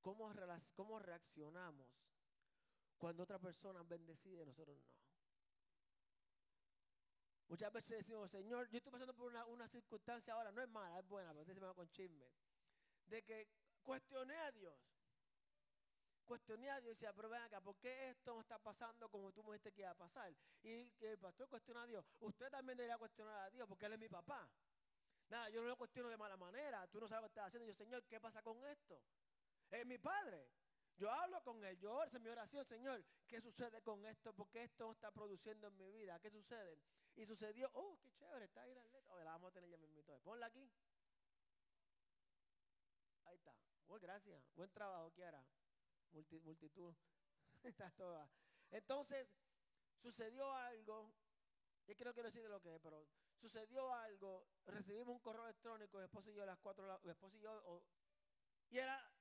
¿Cómo, 0.03 0.99
reaccionamos 0.99 1.87
cuando 2.99 3.23
otra 3.23 3.39
persona 3.39 3.83
bendecida 3.83 4.43
y 4.43 4.47
nosotros 4.47 4.77
no? 4.79 5.01
Muchas 7.49 7.73
veces 7.73 7.99
decimos, 7.99 8.31
Señor, 8.31 8.69
yo 8.71 8.79
estoy 8.79 8.93
pasando 8.93 9.15
por 9.15 9.27
una, 9.27 9.45
una 9.47 9.69
circunstancia 9.69 10.35
ahora, 10.35 10.53
no 10.53 10.63
es 10.63 10.69
mala, 10.69 11.01
es 11.01 11.09
buena, 11.09 11.31
pero 11.31 11.43
usted 11.43 11.55
se 11.55 11.61
me 11.61 11.67
va 11.67 11.75
con 11.75 11.91
chisme. 11.91 12.27
De 13.07 13.23
que 13.25 13.49
cuestioné 13.83 14.37
a 14.37 14.53
Dios 14.53 14.75
cuestioné 16.31 16.71
a 16.71 16.81
Dios 16.81 16.93
y 16.93 16.95
decía, 16.95 17.13
pero 17.13 17.29
ven 17.29 17.43
acá, 17.43 17.61
¿por 17.61 17.77
qué 17.79 18.11
esto 18.11 18.33
no 18.35 18.41
está 18.41 18.57
pasando 18.57 19.09
como 19.09 19.33
tú 19.33 19.43
me 19.43 19.51
dijiste 19.51 19.73
que 19.73 19.81
iba 19.81 19.91
a 19.91 19.97
pasar? 19.97 20.33
Y 20.63 20.89
el 21.01 21.19
pastor 21.19 21.49
cuestiona 21.49 21.83
a 21.83 21.87
Dios. 21.87 22.05
Usted 22.21 22.49
también 22.51 22.79
debería 22.79 22.97
cuestionar 22.99 23.37
a 23.37 23.51
Dios 23.51 23.67
porque 23.67 23.87
Él 23.87 23.95
es 23.95 23.99
mi 23.99 24.09
papá. 24.09 24.49
Nada, 25.29 25.51
yo 25.51 25.61
no 25.61 25.67
lo 25.67 25.77
cuestiono 25.77 26.09
de 26.09 26.17
mala 26.17 26.37
manera. 26.37 26.87
Tú 26.87 27.01
no 27.01 27.09
sabes 27.09 27.23
lo 27.23 27.29
que 27.29 27.33
estás 27.33 27.49
haciendo. 27.49 27.67
yo, 27.67 27.75
Señor, 27.75 28.05
¿qué 28.05 28.21
pasa 28.21 28.45
con 28.45 28.65
esto? 28.65 29.03
Es 29.73 29.85
mi 29.85 29.99
padre. 29.99 30.49
Yo 30.99 31.11
hablo 31.11 31.43
con 31.43 31.65
él, 31.65 31.77
yo 31.79 31.95
oro, 31.95 32.21
mi 32.21 32.29
oración, 32.29 32.65
Señor, 32.65 33.03
¿qué 33.27 33.41
sucede 33.41 33.83
con 33.83 34.05
esto? 34.07 34.33
¿Por 34.33 34.49
qué 34.51 34.63
esto 34.65 34.85
no 34.85 34.93
está 34.93 35.11
produciendo 35.11 35.67
en 35.67 35.77
mi 35.79 35.91
vida? 35.91 36.21
¿Qué 36.21 36.31
sucede? 36.31 36.79
Y 37.17 37.27
sucedió, 37.27 37.69
oh, 37.75 37.99
qué 38.01 38.13
chévere, 38.13 38.45
está 38.45 38.61
ahí 38.63 38.73
la 38.73 38.85
letra. 38.85 39.17
la 39.25 39.33
vamos 39.33 39.51
a 39.51 39.55
tener 39.55 39.69
ya 39.69 39.79
mismito. 39.79 40.21
Ponla 40.21 40.47
aquí. 40.47 40.71
Ahí 43.25 43.35
está. 43.35 43.53
Buen 43.89 44.01
gracias. 44.01 44.45
Buen 44.55 44.71
trabajo, 44.71 45.11
Kiara 45.11 45.45
multitud. 46.13 46.95
Está 47.63 47.91
toda. 47.91 48.29
Entonces, 48.71 49.29
sucedió 50.01 50.53
algo. 50.53 51.13
Yo 51.87 51.97
creo 51.97 52.15
que 52.15 52.23
no 52.23 52.27
decir 52.27 52.43
de 52.43 52.49
lo 52.49 52.61
que 52.61 52.75
es, 52.77 52.81
pero 52.81 53.07
sucedió 53.41 53.93
algo. 53.93 54.47
Recibimos 54.67 55.09
un 55.09 55.21
correo 55.21 55.45
electrónico, 55.45 55.99
mi 55.99 56.05
esposo 56.05 56.31
y 56.31 56.35
yo, 56.35 56.47
las 56.47 56.59
cuatro, 56.59 57.01
mi 57.03 57.11
esposo 57.11 57.37
y 57.37 57.41
yo, 57.41 57.83
y 58.71 58.79
era 58.79 59.13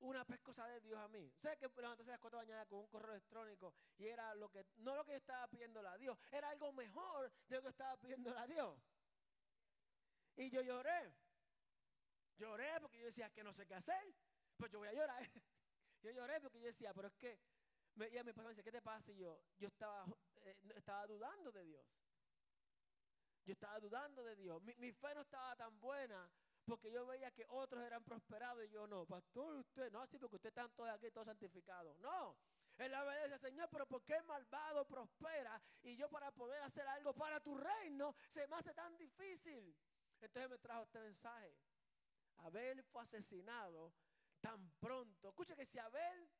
una 0.00 0.24
pescosa 0.24 0.66
de 0.66 0.80
Dios 0.80 0.98
a 0.98 1.08
mí. 1.08 1.32
¿Sabes 1.40 1.58
que 1.58 1.68
levantarse 1.68 2.10
a 2.10 2.14
las 2.14 2.20
cuatro 2.20 2.38
de 2.38 2.46
la 2.46 2.52
mañana 2.52 2.66
con 2.66 2.80
un 2.80 2.86
correo 2.88 3.12
electrónico 3.12 3.74
y 3.96 4.06
era 4.06 4.34
lo 4.34 4.50
que, 4.50 4.66
no 4.76 4.94
lo 4.94 5.04
que 5.04 5.12
yo 5.12 5.18
estaba 5.18 5.48
pidiéndole 5.48 5.88
a 5.88 5.96
Dios, 5.96 6.18
era 6.30 6.50
algo 6.50 6.72
mejor 6.72 7.32
de 7.48 7.56
lo 7.56 7.62
que 7.62 7.68
estaba 7.68 7.96
pidiéndole 7.96 8.38
a 8.38 8.46
Dios. 8.46 8.78
Y 10.36 10.50
yo 10.50 10.60
lloré. 10.60 11.14
Lloré 12.36 12.80
porque 12.80 12.98
yo 12.98 13.06
decía 13.06 13.30
que 13.30 13.42
no 13.42 13.52
sé 13.52 13.66
qué 13.66 13.74
hacer. 13.74 14.14
Pues 14.56 14.70
yo 14.70 14.78
voy 14.78 14.88
a 14.88 14.92
llorar. 14.92 15.22
Yo 16.02 16.10
lloré 16.10 16.40
porque 16.40 16.60
yo 16.60 16.66
decía, 16.66 16.92
pero 16.94 17.08
es 17.08 17.14
que, 17.14 17.38
me, 17.94 18.06
y 18.08 18.22
mi 18.22 18.32
me 18.32 18.48
dice, 18.50 18.62
¿qué 18.62 18.72
te 18.72 18.82
pasa? 18.82 19.10
Y 19.12 19.18
yo, 19.18 19.40
yo 19.58 19.68
estaba, 19.68 20.06
eh, 20.42 20.56
estaba 20.76 21.06
dudando 21.06 21.50
de 21.50 21.64
Dios. 21.64 21.84
Yo 23.44 23.52
estaba 23.52 23.80
dudando 23.80 24.22
de 24.24 24.36
Dios. 24.36 24.62
Mi, 24.62 24.92
fe 24.92 25.14
no 25.14 25.22
estaba 25.22 25.56
tan 25.56 25.80
buena 25.80 26.30
porque 26.66 26.92
yo 26.92 27.06
veía 27.06 27.30
que 27.30 27.46
otros 27.48 27.82
eran 27.82 28.04
prosperados 28.04 28.62
y 28.64 28.68
yo 28.68 28.86
no. 28.86 29.06
Pastor, 29.06 29.54
usted, 29.56 29.90
no, 29.90 30.06
sí, 30.06 30.18
porque 30.18 30.36
usted 30.36 30.50
está 30.50 30.68
todo 30.68 30.90
aquí, 30.90 31.10
todo 31.10 31.24
santificado. 31.24 31.96
No, 32.00 32.36
En 32.76 32.92
la 32.92 33.02
verdad 33.04 33.40
Señor, 33.40 33.68
pero 33.72 33.86
¿por 33.86 34.04
qué 34.04 34.22
malvado 34.22 34.86
prospera 34.86 35.60
y 35.82 35.96
yo 35.96 36.10
para 36.10 36.30
poder 36.30 36.62
hacer 36.62 36.86
algo 36.86 37.14
para 37.14 37.40
tu 37.40 37.56
reino 37.56 38.14
se 38.34 38.46
me 38.46 38.56
hace 38.56 38.74
tan 38.74 38.96
difícil? 38.98 39.74
Entonces 40.20 40.50
me 40.50 40.58
trajo 40.58 40.82
este 40.82 41.00
mensaje. 41.00 41.56
Abel 42.36 42.84
fue 42.84 43.02
asesinado 43.02 43.92
tan 44.40 44.70
pronto. 44.80 45.28
Escucha 45.28 45.56
que 45.56 45.66
si 45.66 45.78
Abel 45.78 46.30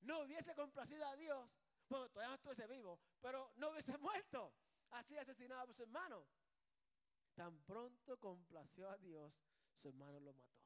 no 0.00 0.20
hubiese 0.20 0.54
complacido 0.54 1.06
a 1.06 1.16
Dios, 1.16 1.50
bueno, 1.88 2.08
todavía 2.08 2.30
no 2.30 2.34
estuviese 2.36 2.66
vivo, 2.66 3.00
pero 3.20 3.52
no 3.56 3.70
hubiese 3.70 3.96
muerto. 3.98 4.52
Así 4.90 5.16
asesinado 5.18 5.70
a 5.70 5.74
su 5.74 5.82
hermano. 5.82 6.26
Tan 7.34 7.58
pronto 7.64 8.18
complació 8.18 8.88
a 8.88 8.96
Dios, 8.98 9.32
su 9.82 9.88
hermano 9.88 10.20
lo 10.20 10.32
mató. 10.32 10.62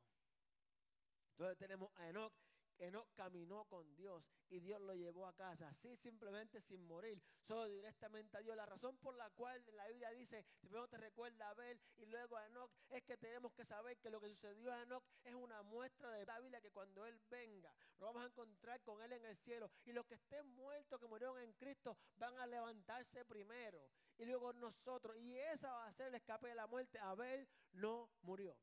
Entonces 1.33 1.59
tenemos 1.59 1.91
a 1.97 2.09
Enoch 2.09 2.33
Enoch 2.81 3.07
caminó 3.15 3.65
con 3.67 3.95
Dios 3.95 4.25
y 4.49 4.59
Dios 4.61 4.81
lo 4.81 4.95
llevó 4.95 5.27
a 5.27 5.35
casa, 5.35 5.69
así 5.69 5.97
simplemente 5.97 6.61
sin 6.61 6.85
morir, 6.87 7.23
solo 7.47 7.67
directamente 7.67 8.37
a 8.37 8.41
Dios. 8.41 8.57
La 8.57 8.67
razón 8.67 8.97
por 8.99 9.15
la 9.15 9.31
cual 9.31 9.63
la 9.75 9.87
Biblia 9.89 10.11
dice, 10.11 10.45
primero 10.61 10.89
te 10.89 10.97
recuerda 10.97 11.47
a 11.47 11.51
Abel 11.51 11.81
y 11.99 12.07
luego 12.07 12.37
a 12.37 12.47
Enoch, 12.47 12.71
es 12.89 13.03
que 13.05 13.17
tenemos 13.17 13.53
que 13.53 13.65
saber 13.65 13.99
que 13.99 14.11
lo 14.11 14.21
que 14.21 14.29
sucedió 14.29 14.73
a 14.73 14.83
Enoch 14.83 15.05
es 15.25 15.35
una 15.35 15.63
muestra 15.63 16.11
de 16.11 16.25
la 16.27 16.41
Biblia 16.41 16.61
que 16.61 16.71
cuando 16.71 17.07
Él 17.07 17.21
venga, 17.31 17.73
nos 17.99 18.09
vamos 18.09 18.23
a 18.23 18.27
encontrar 18.27 18.81
con 18.83 19.01
Él 19.03 19.13
en 19.13 19.25
el 19.27 19.37
cielo. 19.39 19.71
Y 19.85 19.93
los 19.93 20.07
que 20.07 20.15
estén 20.15 20.47
muertos, 20.57 20.99
que 20.99 21.07
murieron 21.07 21.39
en 21.39 21.53
Cristo, 21.53 21.97
van 22.17 22.39
a 22.39 22.47
levantarse 22.47 23.25
primero. 23.25 23.91
Y 24.19 24.25
luego 24.25 24.53
nosotros, 24.53 25.17
y 25.19 25.37
esa 25.39 25.73
va 25.73 25.87
a 25.87 25.93
ser 25.93 26.09
el 26.09 26.15
escape 26.15 26.49
de 26.49 26.55
la 26.55 26.67
muerte. 26.67 26.99
Abel 26.99 27.49
no 27.73 28.11
murió. 28.23 28.57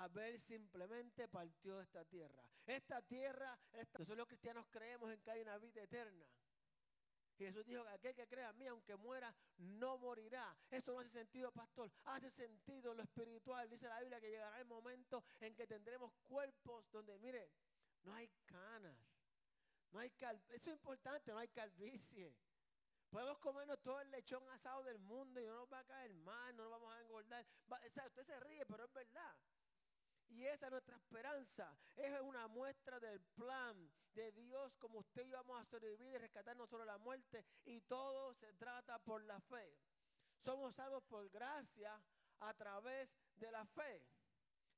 Abel 0.00 0.40
simplemente 0.40 1.28
partió 1.28 1.76
de 1.76 1.82
esta 1.82 2.04
tierra. 2.06 2.42
Esta 2.66 3.02
tierra, 3.02 3.58
nosotros 3.92 4.16
los 4.16 4.26
cristianos 4.26 4.66
creemos 4.70 5.12
en 5.12 5.20
que 5.20 5.30
hay 5.30 5.42
una 5.42 5.58
vida 5.58 5.82
eterna. 5.82 6.26
Y 7.36 7.44
Jesús 7.44 7.66
dijo 7.66 7.82
que 7.84 7.90
aquel 7.90 8.14
que 8.14 8.26
crea 8.26 8.50
en 8.50 8.58
mí, 8.58 8.66
aunque 8.66 8.96
muera, 8.96 9.34
no 9.58 9.98
morirá. 9.98 10.56
Eso 10.70 10.92
no 10.92 11.00
hace 11.00 11.10
sentido, 11.10 11.50
pastor. 11.52 11.90
Hace 12.04 12.30
sentido 12.30 12.94
lo 12.94 13.02
espiritual. 13.02 13.68
Dice 13.68 13.88
la 13.88 14.00
Biblia 14.00 14.20
que 14.20 14.30
llegará 14.30 14.58
el 14.58 14.66
momento 14.66 15.22
en 15.40 15.54
que 15.54 15.66
tendremos 15.66 16.12
cuerpos 16.28 16.90
donde, 16.90 17.18
mire, 17.18 17.50
no 18.02 18.14
hay 18.14 18.28
canas. 18.46 18.96
No 19.92 19.98
hay 19.98 20.10
cal 20.10 20.40
Eso 20.50 20.70
es 20.70 20.76
importante, 20.76 21.32
no 21.32 21.38
hay 21.38 21.48
calvicie. 21.48 22.34
Podemos 23.10 23.38
comernos 23.38 23.82
todo 23.82 24.00
el 24.00 24.10
lechón 24.10 24.48
asado 24.50 24.84
del 24.84 24.98
mundo 24.98 25.40
y 25.40 25.46
no 25.46 25.56
nos 25.56 25.72
va 25.72 25.80
a 25.80 25.84
caer 25.84 26.14
mal, 26.14 26.56
no 26.56 26.62
nos 26.64 26.72
vamos 26.72 26.94
a 26.94 27.00
engordar. 27.00 27.44
usted 28.06 28.24
se 28.24 28.40
ríe, 28.40 28.64
pero 28.66 28.84
es 28.84 28.92
verdad. 28.92 29.36
Y 30.30 30.46
esa 30.46 30.66
es 30.66 30.72
nuestra 30.72 30.96
esperanza. 30.96 31.76
Es 31.96 32.20
una 32.20 32.46
muestra 32.48 33.00
del 33.00 33.20
plan 33.20 33.90
de 34.14 34.32
Dios 34.32 34.72
como 34.78 35.00
usted 35.00 35.26
y 35.26 35.30
yo 35.30 35.36
vamos 35.36 35.60
a 35.60 35.64
sobrevivir 35.64 36.14
y 36.14 36.18
rescatar 36.18 36.56
no 36.56 36.66
solo 36.66 36.84
la 36.84 36.98
muerte. 36.98 37.44
Y 37.64 37.80
todo 37.82 38.32
se 38.34 38.52
trata 38.54 38.98
por 39.00 39.22
la 39.24 39.40
fe. 39.40 39.76
Somos 40.38 40.74
salvos 40.74 41.02
por 41.04 41.28
gracia 41.30 42.00
a 42.40 42.54
través 42.54 43.10
de 43.36 43.50
la 43.50 43.66
fe. 43.66 44.06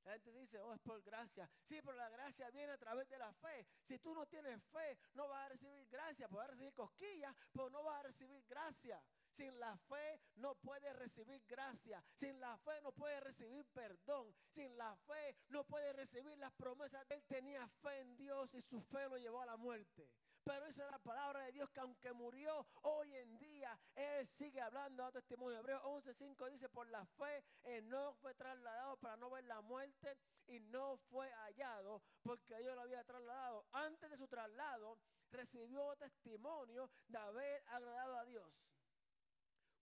La 0.03 0.19
gente 0.19 0.33
dice, 0.33 0.59
oh, 0.59 0.73
es 0.73 0.81
por 0.81 1.01
gracia. 1.01 1.49
Sí, 1.63 1.79
pero 1.81 1.95
la 1.95 2.09
gracia 2.09 2.49
viene 2.51 2.73
a 2.73 2.77
través 2.77 3.07
de 3.07 3.17
la 3.17 3.31
fe. 3.33 3.65
Si 3.87 3.99
tú 3.99 4.13
no 4.13 4.25
tienes 4.25 4.61
fe, 4.65 4.97
no 5.13 5.29
vas 5.29 5.45
a 5.45 5.49
recibir 5.49 5.87
gracia. 5.87 6.27
Puedes 6.27 6.49
recibir 6.49 6.73
cosquillas, 6.73 7.33
pero 7.53 7.69
no 7.69 7.83
vas 7.83 7.99
a 7.99 8.03
recibir 8.03 8.43
gracia. 8.45 9.01
Sin 9.35 9.59
la 9.59 9.75
fe 9.77 10.19
no 10.35 10.55
puede 10.55 10.93
recibir 10.93 11.43
gracia. 11.47 12.03
Sin 12.19 12.39
la 12.39 12.57
fe 12.57 12.79
no 12.81 12.91
puede 12.91 13.19
recibir 13.19 13.65
perdón. 13.73 14.33
Sin 14.53 14.77
la 14.77 14.95
fe 15.07 15.35
no 15.49 15.63
puede 15.63 15.91
recibir 15.93 16.37
las 16.37 16.53
promesas. 16.53 17.03
Él 17.09 17.23
tenía 17.27 17.67
fe 17.81 17.99
en 18.01 18.15
Dios 18.15 18.53
y 18.53 18.61
su 18.61 18.81
fe 18.81 19.07
lo 19.09 19.17
llevó 19.17 19.41
a 19.41 19.45
la 19.45 19.57
muerte. 19.57 20.09
Pero 20.43 20.65
esa 20.65 20.85
es 20.85 20.91
la 20.91 20.99
palabra 20.99 21.45
de 21.45 21.53
Dios 21.53 21.69
que 21.71 21.79
aunque 21.79 22.11
murió 22.11 22.67
hoy 22.81 23.15
en 23.15 23.39
día, 23.39 23.79
Él 23.95 24.27
sigue 24.27 24.59
hablando 24.59 25.05
a 25.05 25.11
testimonio. 25.11 25.59
Hebreo 25.59 25.81
11.5 25.83 26.49
dice, 26.49 26.67
por 26.67 26.87
la 26.89 27.05
fe, 27.05 27.43
no 27.83 28.13
fue 28.15 28.33
trasladado 28.33 28.97
para 28.97 29.15
no 29.15 29.29
ver 29.29 29.45
la 29.45 29.61
muerte 29.61 30.17
y 30.47 30.59
no 30.59 30.97
fue 31.09 31.31
hallado 31.31 32.03
porque 32.21 32.57
Dios 32.59 32.75
lo 32.75 32.81
había 32.81 33.03
trasladado. 33.05 33.65
Antes 33.71 34.09
de 34.09 34.17
su 34.17 34.27
traslado, 34.27 34.97
recibió 35.31 35.95
testimonio 35.95 36.89
de 37.07 37.17
haber 37.17 37.63
agradado 37.67 38.17
a 38.17 38.25
Dios. 38.25 38.53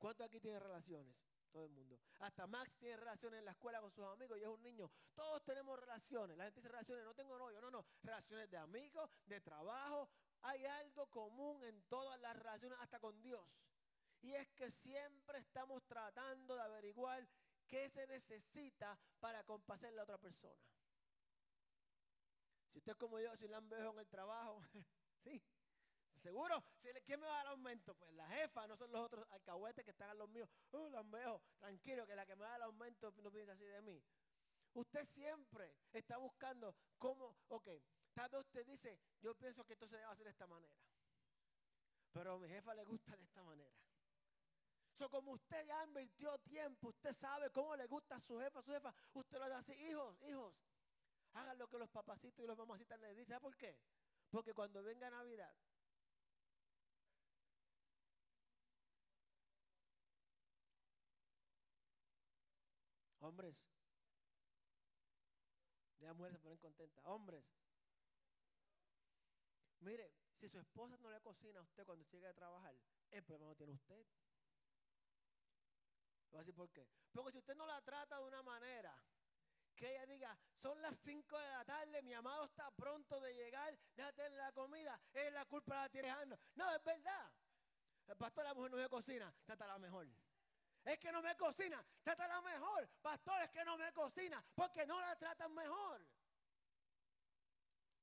¿Cuántos 0.02 0.26
aquí 0.26 0.40
tienen 0.40 0.60
relaciones? 0.60 1.16
Todo 1.52 1.66
el 1.66 1.70
mundo. 1.70 2.00
Hasta 2.22 2.48
Max 2.48 2.76
tiene 2.80 2.98
relaciones 2.98 3.38
en 3.38 3.46
la 3.46 3.52
escuela 3.52 3.80
con 3.82 3.92
sus 3.92 4.04
amigos 4.04 4.40
y 4.40 4.42
es 4.42 4.48
un 4.48 4.64
niño. 4.64 4.90
Todos 5.14 5.44
tenemos 5.44 5.78
relaciones. 5.78 6.36
La 6.38 6.46
gente 6.46 6.60
dice 6.60 6.70
relaciones, 6.70 7.06
no 7.06 7.14
tengo 7.14 7.38
novio, 7.38 7.62
no, 7.62 7.70
no. 7.70 7.86
Relaciones 8.02 8.50
de 8.50 8.58
amigos, 8.58 9.12
de 9.28 9.40
trabajo. 9.42 10.10
Hay 10.42 10.66
algo 10.66 11.06
común 11.08 11.64
en 11.66 11.84
todas 11.84 12.20
las 12.20 12.36
relaciones, 12.36 12.80
hasta 12.82 13.00
con 13.00 13.22
Dios. 13.22 13.48
Y 14.22 14.34
es 14.34 14.50
que 14.54 14.72
siempre 14.72 15.38
estamos 15.38 15.84
tratando 15.86 16.56
de 16.56 16.62
averiguar 16.62 17.28
qué 17.68 17.88
se 17.92 18.08
necesita 18.08 18.98
para 19.20 19.44
complacer 19.44 19.90
a 19.90 19.98
la 19.98 20.04
otra 20.04 20.18
persona. 20.18 20.66
Si 22.72 22.80
usted 22.80 22.94
es 22.94 22.98
como 22.98 23.20
yo, 23.20 23.38
si 23.38 23.48
le 23.48 23.56
han 23.56 23.72
en 23.72 24.00
el 24.00 24.08
trabajo, 24.08 24.64
sí, 25.24 25.40
Seguro, 26.20 26.64
¿quién 27.06 27.20
me 27.20 27.26
va 27.26 27.34
a 27.34 27.44
dar 27.44 27.48
aumento? 27.48 27.96
Pues 27.96 28.14
la 28.14 28.28
jefa, 28.28 28.68
no 28.68 28.78
son 28.78 28.92
los 28.92 29.02
otros 29.02 29.26
alcahuetes 29.32 29.84
que 29.84 29.92
están 29.92 30.10
a 30.10 30.14
los 30.14 30.30
míos. 30.30 30.50
Uh, 30.72 30.90
los 30.90 31.10
veo, 31.10 31.42
tranquilo, 31.60 32.06
que 32.06 32.16
la 32.16 32.26
que 32.26 32.36
me 32.36 32.46
da 32.46 32.58
el 32.58 32.64
aumento 32.64 33.12
no 33.24 33.32
piensa 33.32 33.54
así 33.54 33.64
de 33.64 33.82
mí. 33.82 34.02
Usted 34.74 35.06
siempre 35.08 35.76
está 35.92 36.18
buscando 36.18 36.76
cómo, 36.98 37.36
ok, 37.50 37.70
tal 38.14 38.30
vez 38.30 38.42
usted 38.42 38.66
dice, 38.66 39.00
yo 39.22 39.36
pienso 39.36 39.66
que 39.66 39.74
esto 39.74 39.88
se 39.88 39.96
debe 39.96 40.08
hacer 40.08 40.26
de 40.26 40.32
esta 40.32 40.48
manera. 40.48 40.76
Pero 42.14 42.34
a 42.34 42.40
mi 42.40 42.48
jefa 42.48 42.74
le 42.76 42.84
gusta 42.84 43.16
de 43.16 43.24
esta 43.24 43.44
manera. 43.44 43.72
So, 44.94 45.10
como 45.10 45.32
usted 45.32 45.66
ya 45.66 45.84
invirtió 45.86 46.38
tiempo, 46.40 46.90
usted 46.90 47.14
sabe 47.14 47.50
cómo 47.50 47.76
le 47.76 47.88
gusta 47.88 48.16
a 48.18 48.20
su 48.20 48.40
jefa, 48.40 48.60
a 48.60 48.64
su 48.64 48.72
jefa, 48.72 48.94
usted 49.14 49.40
lo 49.40 49.46
hace 49.46 49.56
así, 49.56 49.74
hijos, 49.90 50.22
hijos, 50.24 50.54
hagan 51.34 51.58
lo 51.58 51.68
que 51.68 51.78
los 51.78 51.90
papacitos 51.90 52.44
y 52.44 52.48
los 52.48 52.58
mamacitas 52.58 53.00
les 53.00 53.12
dicen. 53.12 53.28
¿Sabe 53.28 53.42
por 53.42 53.56
qué? 53.56 53.78
Porque 54.30 54.54
cuando 54.54 54.84
venga 54.84 55.10
Navidad, 55.10 55.54
Hombres. 63.32 63.56
De 66.00 66.14
mujeres 66.14 66.34
se 66.34 66.40
ponen 66.40 66.58
contentas. 66.58 67.02
Hombres. 67.06 67.46
Mire, 69.80 70.14
si 70.38 70.50
su 70.50 70.60
esposa 70.60 70.98
no 70.98 71.10
le 71.10 71.22
cocina 71.22 71.62
a 71.62 71.64
usted 71.64 71.86
cuando 71.86 72.04
llegue 72.12 72.28
a 72.28 72.34
trabajar, 72.34 72.76
el 73.10 73.24
problema 73.24 73.52
no 73.52 73.56
tiene 73.56 73.72
usted. 73.72 74.06
Voy 76.30 76.40
a 76.40 76.42
decir 76.42 76.56
por 76.56 76.70
qué. 76.72 76.86
Porque 77.14 77.32
si 77.32 77.38
usted 77.38 77.56
no 77.56 77.66
la 77.66 77.82
trata 77.82 78.18
de 78.18 78.26
una 78.26 78.44
manera 78.44 79.02
que 79.78 79.90
ella 79.90 80.06
diga, 80.06 80.38
son 80.62 80.82
las 80.82 81.00
5 81.00 81.40
de 81.40 81.48
la 81.52 81.64
tarde, 81.64 82.02
mi 82.02 82.14
amado 82.14 82.44
está 82.44 82.70
pronto 82.72 83.18
de 83.22 83.34
llegar, 83.34 83.80
déjate 83.96 84.30
la 84.32 84.52
comida, 84.52 85.02
es 85.14 85.32
la 85.32 85.46
culpa 85.46 85.76
la 85.76 85.90
tiene 85.90 86.14
No, 86.56 86.76
es 86.76 86.84
verdad. 86.84 87.32
El 88.08 88.18
pastor 88.18 88.44
la 88.44 88.54
mujer 88.54 88.72
no 88.72 88.78
me 88.78 88.90
cocina, 88.90 89.34
la 89.48 89.80
mejor. 89.80 90.10
Es 90.84 91.00
que 91.00 91.12
no 91.12 91.22
me 91.22 91.36
cocina, 91.36 91.84
trátala 92.04 92.42
mejor. 92.42 92.88
Pastor, 93.02 93.42
es 93.44 93.52
que 93.52 93.64
no 93.64 93.78
me 93.78 93.92
cocina, 93.94 94.44
porque 94.56 94.86
no 94.86 95.00
la 95.00 95.16
tratan 95.16 95.54
mejor. 95.54 96.02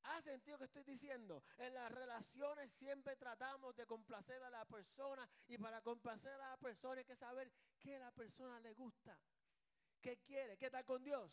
¿Ha 0.05 0.23
sentido 0.23 0.57
que 0.59 0.65
estoy 0.65 0.85
diciendo? 0.85 1.43
En 1.59 1.75
las 1.75 1.91
relaciones 1.93 2.73
siempre 2.73 3.17
tratamos 3.17 3.77
de 3.77 3.85
complacer 3.87 4.43
a 4.43 4.51
la 4.51 4.65
persona 4.65 5.29
y 5.49 5.59
para 5.59 5.83
complacer 5.83 6.33
a 6.33 6.51
la 6.51 6.57
persona 6.57 7.01
hay 7.01 7.05
que 7.05 7.17
saber 7.17 7.53
qué 7.79 7.97
a 7.97 8.01
la 8.01 8.11
persona 8.13 8.59
le 8.61 8.73
gusta, 8.73 9.19
qué 10.01 10.19
quiere, 10.19 10.57
qué 10.57 10.71
tal 10.71 10.85
con 10.85 11.05
Dios. 11.05 11.31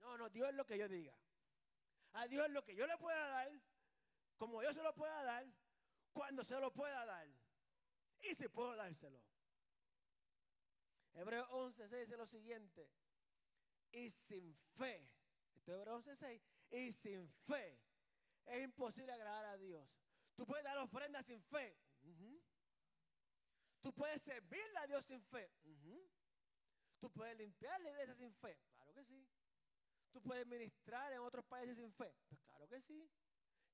No, 0.00 0.18
no, 0.18 0.28
Dios 0.28 0.48
es 0.50 0.54
lo 0.56 0.66
que 0.66 0.76
yo 0.76 0.88
diga. 0.88 1.16
A 2.14 2.26
Dios 2.26 2.46
es 2.46 2.52
lo 2.52 2.64
que 2.64 2.74
yo 2.74 2.86
le 2.86 2.98
pueda 2.98 3.26
dar, 3.28 3.50
como 4.36 4.62
yo 4.62 4.72
se 4.72 4.82
lo 4.82 4.92
pueda 4.94 5.22
dar, 5.22 5.46
cuando 6.12 6.44
se 6.44 6.58
lo 6.60 6.70
pueda 6.72 7.06
dar 7.06 7.26
y 8.20 8.34
si 8.34 8.48
puedo 8.48 8.76
dárselo. 8.76 9.31
Hebreos 11.14 11.46
11, 11.50 11.88
6 11.88 12.00
dice 12.00 12.16
lo 12.16 12.26
siguiente. 12.26 12.88
Y 13.92 14.10
sin 14.10 14.54
fe, 14.76 15.08
esto 15.54 15.72
es 15.72 15.78
Hebreos 15.78 16.06
11, 16.06 16.16
6, 16.16 16.42
y 16.70 16.92
sin 16.92 17.28
fe 17.46 17.78
es 18.46 18.64
imposible 18.64 19.12
agradar 19.12 19.44
a 19.46 19.58
Dios. 19.58 19.88
Tú 20.34 20.46
puedes 20.46 20.64
dar 20.64 20.78
ofrendas 20.78 21.26
sin 21.26 21.42
fe. 21.42 21.76
Tú 23.80 23.92
puedes 23.92 24.22
servirle 24.22 24.78
a 24.78 24.86
Dios 24.86 25.04
sin 25.06 25.22
fe. 25.24 25.50
Tú 27.00 27.10
puedes 27.10 27.36
limpiar 27.36 27.80
la 27.80 27.90
iglesia 27.90 28.14
sin 28.14 28.32
fe. 28.34 28.58
Claro 28.74 28.94
que 28.94 29.04
sí. 29.04 29.28
Tú 30.12 30.22
puedes 30.22 30.46
ministrar 30.46 31.12
en 31.12 31.20
otros 31.20 31.44
países 31.46 31.76
sin 31.76 31.92
fe. 31.92 32.14
Pues 32.28 32.40
claro 32.42 32.68
que 32.68 32.80
sí. 32.80 33.10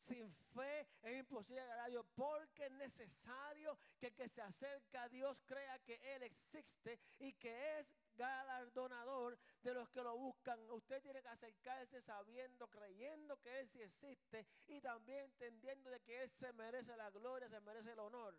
Sin 0.00 0.32
fe 0.54 0.88
es 1.02 1.18
imposible 1.18 1.60
agradar 1.60 1.86
a 1.86 1.88
Dios 1.90 2.06
porque 2.14 2.66
es 2.66 2.72
necesario 2.72 3.78
que 3.98 4.06
el 4.06 4.14
que 4.14 4.28
se 4.28 4.40
acerca 4.40 5.02
a 5.02 5.08
Dios 5.08 5.36
crea 5.44 5.78
que 5.80 6.00
Él 6.14 6.22
existe 6.22 6.98
y 7.18 7.32
que 7.34 7.78
es 7.78 7.86
galardonador 8.14 9.38
de 9.62 9.74
los 9.74 9.88
que 9.90 10.02
lo 10.02 10.16
buscan. 10.16 10.58
Usted 10.70 11.02
tiene 11.02 11.22
que 11.22 11.28
acercarse 11.28 12.00
sabiendo, 12.00 12.68
creyendo 12.68 13.36
que 13.38 13.60
Él 13.60 13.68
sí 13.68 13.82
existe 13.82 14.46
y 14.66 14.80
también 14.80 15.24
entendiendo 15.24 15.90
de 15.90 16.00
que 16.00 16.22
Él 16.22 16.30
se 16.30 16.52
merece 16.52 16.96
la 16.96 17.10
gloria, 17.10 17.48
se 17.48 17.60
merece 17.60 17.92
el 17.92 17.98
honor. 17.98 18.38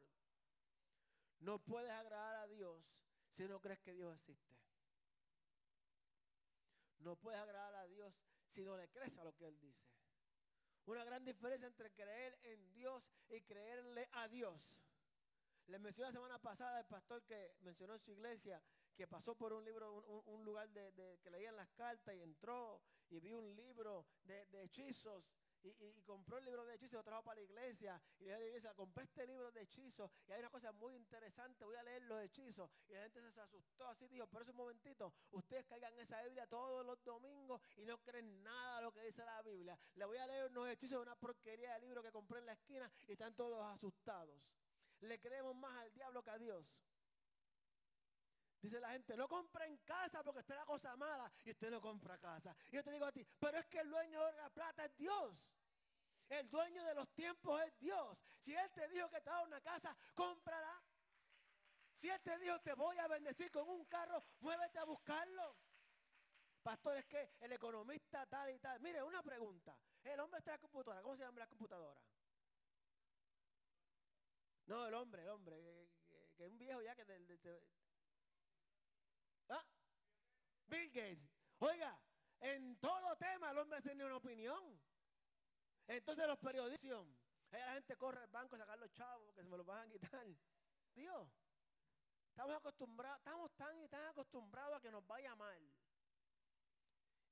No 1.40 1.60
puedes 1.60 1.92
agradar 1.92 2.36
a 2.36 2.48
Dios 2.48 2.84
si 3.32 3.48
no 3.48 3.60
crees 3.60 3.80
que 3.80 3.94
Dios 3.94 4.14
existe. 4.16 4.56
No 7.00 7.16
puedes 7.16 7.40
agradar 7.40 7.76
a 7.76 7.88
Dios 7.88 8.14
si 8.50 8.64
no 8.64 8.76
le 8.76 8.90
crees 8.90 9.16
a 9.18 9.24
lo 9.24 9.34
que 9.34 9.48
Él 9.48 9.60
dice. 9.60 9.99
Una 10.90 11.04
gran 11.04 11.24
diferencia 11.24 11.68
entre 11.68 11.92
creer 11.92 12.36
en 12.42 12.74
Dios 12.74 13.04
y 13.30 13.42
creerle 13.42 14.10
a 14.14 14.28
Dios. 14.28 14.60
Les 15.68 15.80
mencioné 15.80 16.08
la 16.08 16.14
semana 16.14 16.40
pasada 16.40 16.80
el 16.80 16.88
pastor 16.88 17.22
que 17.26 17.54
mencionó 17.60 17.94
en 17.94 18.00
su 18.00 18.12
iglesia 18.12 18.60
que 18.96 19.06
pasó 19.06 19.36
por 19.36 19.54
un 19.54 19.64
libro, 19.64 20.04
un, 20.26 20.44
lugar 20.44 20.68
de, 20.72 21.20
que 21.22 21.30
leían 21.30 21.56
las 21.56 21.70
cartas 21.74 22.16
y 22.16 22.24
entró 22.24 22.82
y 23.12 23.20
vio 23.20 23.38
un 23.38 23.56
libro 23.56 24.08
de, 24.24 24.48
hechizos 24.64 25.30
y, 25.64 26.02
compró 26.04 26.38
el 26.38 26.46
libro 26.46 26.66
de 26.66 26.76
hechizos 26.76 26.94
lo 26.94 27.04
trajo 27.04 27.24
para 27.24 27.36
la 27.36 27.42
iglesia. 27.42 28.02
Y 28.20 28.26
le 28.26 28.30
dijo 28.30 28.36
a 28.36 28.40
la 28.40 28.46
iglesia, 28.46 28.74
compré 28.74 29.04
este 29.04 29.28
libro 29.28 29.52
de 29.52 29.62
hechizos 29.62 30.12
y 30.28 30.32
hay 30.32 30.40
una 30.40 30.50
cosa 30.50 30.72
muy 30.72 30.96
interesante, 30.96 31.66
voy 31.66 31.76
a 31.76 31.84
leer 31.84 32.04
los 32.04 32.22
hechizos. 32.24 32.70
Y 32.88 32.94
la 32.94 33.04
gente 33.04 33.32
se 33.32 33.42
asustó 33.42 33.88
así, 33.88 34.08
dijo, 34.08 34.28
pero 34.28 34.44
ese 34.44 34.54
momentito, 34.54 35.14
ustedes 35.32 35.66
caigan 35.66 35.98
esa 36.00 36.22
Biblia 36.24 36.48
todos 36.48 36.86
los 36.86 37.04
domingos 37.04 37.62
y 37.76 37.86
no 37.86 37.98
creen 38.00 38.44
nada 38.44 38.78
de 38.78 38.84
lo 38.84 38.92
que 38.92 39.02
dice 39.04 39.24
la 39.24 39.42
Biblia. 39.42 39.78
Le 39.96 40.06
voy 40.06 40.18
a 40.18 40.28
leer 40.28 40.50
unos 40.50 40.70
hechizos 40.70 41.00
de 41.00 41.04
una 41.04 41.16
porquería 41.16 41.74
de 41.76 41.82
libro 41.82 42.02
que 42.02 42.12
compré 42.12 42.40
en 42.40 42.46
la 42.46 42.54
esquina 42.54 42.92
y 43.08 43.14
están 43.14 43.36
todos 43.36 43.64
asustados. 43.74 44.40
Le 45.02 45.20
creemos 45.20 45.56
más 45.56 45.76
al 45.78 45.94
diablo 45.94 46.24
que 46.24 46.32
a 46.32 46.38
Dios. 46.38 46.66
Dice 48.62 48.80
la 48.80 48.92
gente, 48.92 49.16
no 49.16 49.28
compra 49.28 49.66
en 49.66 49.78
casa 49.80 50.22
porque 50.24 50.42
está 50.42 50.56
la 50.56 50.66
cosa 50.66 50.96
mala 50.98 51.32
y 51.46 51.52
usted 51.52 51.72
no 51.72 51.80
compra 51.80 52.18
casa. 52.18 52.56
Y 52.72 52.76
yo 52.76 52.84
te 52.84 52.92
digo 52.92 53.06
a 53.06 53.12
ti, 53.12 53.26
pero 53.40 53.58
es 53.58 53.66
que 53.68 53.80
el 53.80 53.90
dueño 53.90 54.26
de 54.26 54.34
la 54.34 54.50
plata 54.50 54.86
es 54.86 54.98
Dios. 54.98 55.34
El 56.28 56.50
dueño 56.50 56.84
de 56.84 56.94
los 56.94 57.10
tiempos 57.14 57.62
es 57.64 57.80
Dios. 57.80 58.18
Si 58.44 58.54
Él 58.54 58.70
te 58.72 58.88
dijo 58.90 59.10
que 59.10 59.22
te 59.22 59.30
da 59.30 59.42
una 59.44 59.62
casa, 59.62 59.96
cómprala. 60.14 60.82
Si 61.96 62.10
Él 62.10 62.22
te 62.22 62.38
dijo 62.40 62.60
te 62.60 62.74
voy 62.74 62.98
a 62.98 63.08
bendecir 63.08 63.50
con 63.50 63.68
un 63.70 63.86
carro, 63.86 64.24
muévete 64.42 64.78
a 64.78 64.84
buscarlo. 64.84 65.56
Pastor, 66.62 66.98
es 66.98 67.06
que 67.06 67.32
el 67.40 67.54
economista 67.54 68.26
tal 68.26 68.52
y 68.52 68.60
tal. 68.60 68.80
Mire, 68.82 69.02
una 69.02 69.24
pregunta. 69.24 69.76
El 70.04 70.20
hombre 70.20 70.40
está 70.40 70.52
en 70.52 70.56
la 70.56 70.60
computadora. 70.60 71.02
¿Cómo 71.02 71.16
se 71.16 71.24
llama 71.24 71.40
la 71.40 71.48
computadora? 71.48 72.00
No, 74.66 74.86
el 74.86 74.94
hombre, 74.94 75.24
el 75.24 75.30
hombre. 75.30 75.90
Que, 76.10 76.46
es 76.46 76.52
un 76.52 76.58
viejo 76.58 76.82
ya 76.82 76.96
que 76.96 77.02
¿Ah? 77.02 77.89
Bill 80.90 81.02
Gates. 81.02 81.30
Oiga, 81.60 82.00
en 82.40 82.78
todo 82.80 83.16
tema 83.18 83.52
el 83.52 83.58
hombre 83.58 83.82
tiene 83.82 84.06
una 84.06 84.18
opinión. 84.18 84.80
Entonces 85.88 86.28
los 86.28 86.38
periodistas, 86.40 87.06
la 87.52 87.74
gente 87.74 87.96
corre 87.98 88.22
al 88.22 88.28
banco 88.28 88.56
a 88.56 88.60
sacar 88.60 88.78
los 88.78 88.92
chavos 88.94 89.34
que 89.34 89.44
se 89.44 89.50
me 89.50 89.58
los 89.58 89.66
van 89.66 89.88
a 89.88 89.92
quitar. 89.92 90.26
Dios, 90.94 91.28
estamos 92.30 92.56
acostumbrados, 92.56 93.20
estamos 93.20 93.52
tan 93.56 93.80
y 93.80 93.88
tan 93.88 94.06
acostumbrados 94.08 94.78
a 94.78 94.82
que 94.82 94.92
nos 94.92 95.06
vaya 95.08 95.36
mal. 95.36 95.60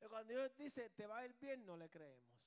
Y 0.01 0.05
cuando 0.07 0.33
Dios 0.33 0.55
dice, 0.55 0.89
te 0.91 1.07
va 1.07 1.19
a 1.19 1.25
ir 1.25 1.33
bien, 1.39 1.65
no 1.65 1.77
le 1.77 1.89
creemos. 1.89 2.37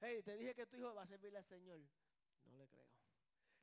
Hey, 0.00 0.22
te 0.22 0.36
dije 0.36 0.54
que 0.54 0.66
tu 0.66 0.76
hijo 0.76 0.94
va 0.94 1.02
a 1.02 1.06
servirle 1.06 1.38
al 1.38 1.44
Señor. 1.46 1.80
No 2.44 2.56
le 2.56 2.68
creo. 2.68 2.86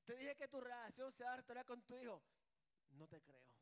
Te 0.06 0.16
dije 0.16 0.36
que 0.36 0.48
tu 0.48 0.60
relación 0.60 1.12
se 1.14 1.24
va 1.24 1.34
a 1.34 1.38
restaurar 1.38 1.66
con 1.66 1.82
tu 1.84 1.98
hijo. 1.98 2.22
No 2.92 3.08
te 3.08 3.22
creo. 3.22 3.61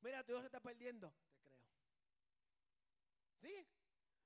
Mira, 0.00 0.24
tu 0.24 0.32
hijo 0.32 0.40
se 0.40 0.46
está 0.46 0.60
perdiendo. 0.60 1.12
Te 1.42 1.50
creo. 1.50 1.60
¿Sí? 3.40 3.66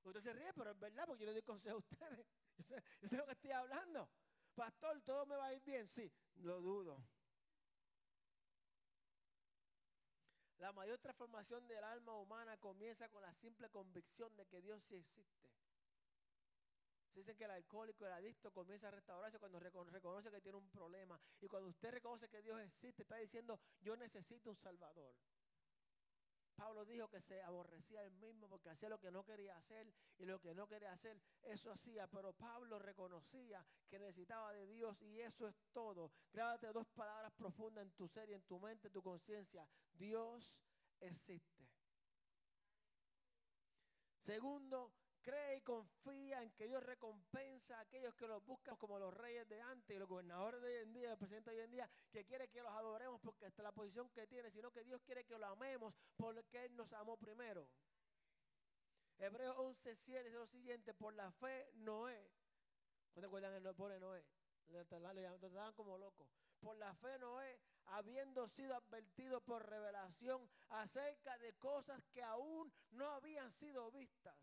Usted 0.05 0.21
se 0.21 0.33
ríe, 0.33 0.53
pero 0.55 0.71
es 0.71 0.79
verdad, 0.79 1.07
porque 1.07 1.23
yo 1.23 1.27
le 1.27 1.33
doy 1.33 1.43
consejo 1.43 1.77
a 1.77 1.79
ustedes. 1.79 2.27
Yo 2.57 3.09
sé, 3.09 3.17
lo 3.17 3.27
que 3.27 3.33
estoy 3.33 3.51
hablando. 3.51 4.09
Pastor, 4.55 5.01
¿todo 5.03 5.27
me 5.27 5.35
va 5.35 5.47
a 5.47 5.55
ir 5.55 5.63
bien? 5.65 5.89
Sí, 5.89 6.13
lo 6.37 6.61
dudo. 6.61 7.05
La 10.59 10.73
mayor 10.73 10.99
transformación 10.99 11.67
del 11.67 11.83
alma 11.83 12.17
humana 12.17 12.57
comienza 12.59 13.09
con 13.09 13.23
la 13.23 13.35
simple 13.35 13.69
convicción 13.71 14.35
de 14.37 14.47
que 14.47 14.63
Dios 14.63 14.83
sí 14.85 14.95
existe. 14.95 15.51
Se 17.13 17.21
dice 17.21 17.37
que 17.37 17.45
el 17.45 17.51
alcohólico, 17.51 18.07
el 18.07 18.13
adicto 18.13 18.53
comienza 18.53 18.89
a 18.89 18.91
restaurarse 18.91 19.39
cuando 19.39 19.59
reconoce 19.61 20.31
que 20.31 20.41
tiene 20.41 20.59
un 20.59 20.69
problema. 20.71 21.21
Y 21.41 21.49
cuando 21.49 21.69
usted 21.69 21.91
reconoce 21.91 22.29
que 22.29 22.43
Dios 22.43 22.61
existe, 22.61 23.03
está 23.03 23.17
diciendo, 23.17 23.61
yo 23.81 23.97
necesito 23.97 24.51
un 24.51 24.57
Salvador. 24.57 25.15
Pablo 26.55 26.85
dijo 26.85 27.09
que 27.09 27.21
se 27.21 27.43
aborrecía 27.43 28.05
él 28.05 28.15
mismo 28.17 28.49
porque 28.49 28.71
hacía 28.71 28.89
lo 28.89 28.99
que 29.01 29.11
no 29.11 29.25
quería 29.25 29.57
hacer 29.57 29.93
y 30.19 30.25
lo 30.25 30.41
que 30.41 30.55
no 30.55 30.67
quería 30.67 30.93
hacer, 30.93 31.21
eso 31.43 31.73
hacía. 31.73 32.07
Pero 32.09 32.33
Pablo 32.33 32.79
reconocía 32.79 33.65
que 33.89 33.99
necesitaba 33.99 34.53
de 34.53 34.67
Dios 34.67 35.01
y 35.03 35.21
eso 35.21 35.49
es 35.49 35.57
todo. 35.73 36.13
Grábate 36.33 36.73
dos 36.73 36.87
palabras 36.89 37.33
profundas 37.33 37.85
en 37.85 37.93
tu 37.93 38.09
ser 38.09 38.31
y 38.31 38.35
en 38.35 38.43
tu 38.43 38.59
mente, 38.59 38.89
en 38.89 38.93
tu 38.93 39.03
conciencia. 39.03 39.69
Dios 39.93 40.55
existe. 41.01 41.69
Segundo, 44.25 44.93
cree 45.25 45.57
y 45.57 45.61
confía 45.63 46.43
en 46.43 46.53
que 46.53 46.67
Dios 46.67 46.83
recompensa 46.83 47.79
a 47.79 47.81
aquellos 47.81 48.15
que 48.15 48.29
los 48.29 48.45
buscan 48.45 48.77
como 48.77 48.99
los 48.99 49.13
reyes 49.13 49.49
de 49.49 49.61
antes 49.61 49.97
y 49.97 49.99
los 49.99 50.09
gobernadores 50.09 50.61
de 50.61 50.69
hoy 50.69 50.83
en 50.83 50.93
día, 50.93 51.13
el 51.13 51.19
presidente 51.19 51.51
de 51.51 51.57
hoy 51.57 51.65
en 51.65 51.71
día, 51.71 51.91
que 52.13 52.25
quiere 52.25 52.49
que 52.49 52.63
los 52.63 52.71
adoremos 52.73 53.21
porque 53.23 53.47
esta 53.47 53.63
es 53.63 53.65
la 53.65 53.73
posición 53.73 54.09
que 54.11 54.27
tiene, 54.27 54.51
sino 54.51 54.71
que 54.71 54.85
Dios 54.85 55.01
quiere 55.03 55.25
que 55.25 55.39
lo 55.39 55.47
amemos 55.47 55.95
porque 56.17 56.67
Él 56.67 56.77
nos 56.77 56.93
amó 56.93 57.17
primero. 57.17 57.67
Hebreos 59.19 59.57
11.7 59.57 60.25
dice 60.25 60.31
lo 60.31 60.47
siguiente, 60.47 60.93
por 60.93 61.15
la 61.15 61.33
fe 61.33 61.71
Noé, 61.75 62.31
¿no 63.15 63.21
te 63.21 63.27
acuerdan 63.27 63.55
el 63.55 63.75
pobre 63.75 63.99
Noé? 63.99 64.25
Le 64.69 64.81
estaban 64.81 65.73
como 65.75 65.99
loco. 65.99 66.29
Por 66.61 66.77
la 66.77 66.95
fe 66.95 67.19
Noé, 67.19 67.61
habiendo 67.87 68.49
sido 68.49 68.75
advertido 68.75 69.41
por 69.43 69.67
revelación 69.69 70.49
acerca 70.69 71.39
de 71.39 71.53
cosas 71.55 72.03
que 72.13 72.23
aún 72.23 72.73
no 72.91 73.09
habían 73.11 73.53
sido 73.55 73.91
vistas 73.91 74.37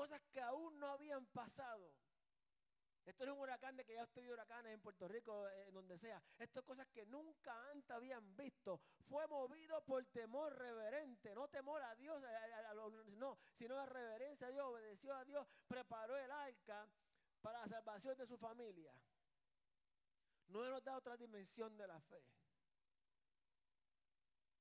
cosas 0.00 0.22
que 0.32 0.40
aún 0.40 0.80
no 0.80 0.86
habían 0.86 1.26
pasado. 1.26 1.92
Esto 3.04 3.24
es 3.24 3.30
un 3.30 3.38
huracán 3.38 3.76
de 3.76 3.84
que 3.84 3.92
ya 3.92 4.04
usted 4.04 4.22
vio 4.22 4.32
huracanes 4.32 4.72
en 4.72 4.80
Puerto 4.80 5.06
Rico, 5.06 5.46
en 5.46 5.74
donde 5.74 5.98
sea. 5.98 6.22
Esto 6.38 6.60
es 6.60 6.64
cosas 6.64 6.86
que 6.88 7.04
nunca 7.04 7.52
antes 7.70 7.90
habían 7.90 8.34
visto. 8.34 8.80
Fue 9.10 9.26
movido 9.26 9.84
por 9.84 10.02
temor 10.06 10.56
reverente, 10.56 11.34
no 11.34 11.48
temor 11.48 11.82
a 11.82 11.94
Dios, 11.96 12.18
no, 13.18 13.36
sino 13.58 13.74
la 13.74 13.84
reverencia 13.84 14.46
a 14.46 14.50
Dios, 14.50 14.64
obedeció 14.68 15.14
a 15.14 15.22
Dios, 15.26 15.46
preparó 15.68 16.16
el 16.16 16.30
arca 16.30 16.88
para 17.42 17.60
la 17.60 17.68
salvación 17.68 18.16
de 18.16 18.26
su 18.26 18.38
familia. 18.38 18.94
No 20.48 20.64
nos 20.64 20.82
da 20.82 20.96
otra 20.96 21.14
dimensión 21.18 21.76
de 21.76 21.86
la 21.86 22.00
fe. 22.00 22.24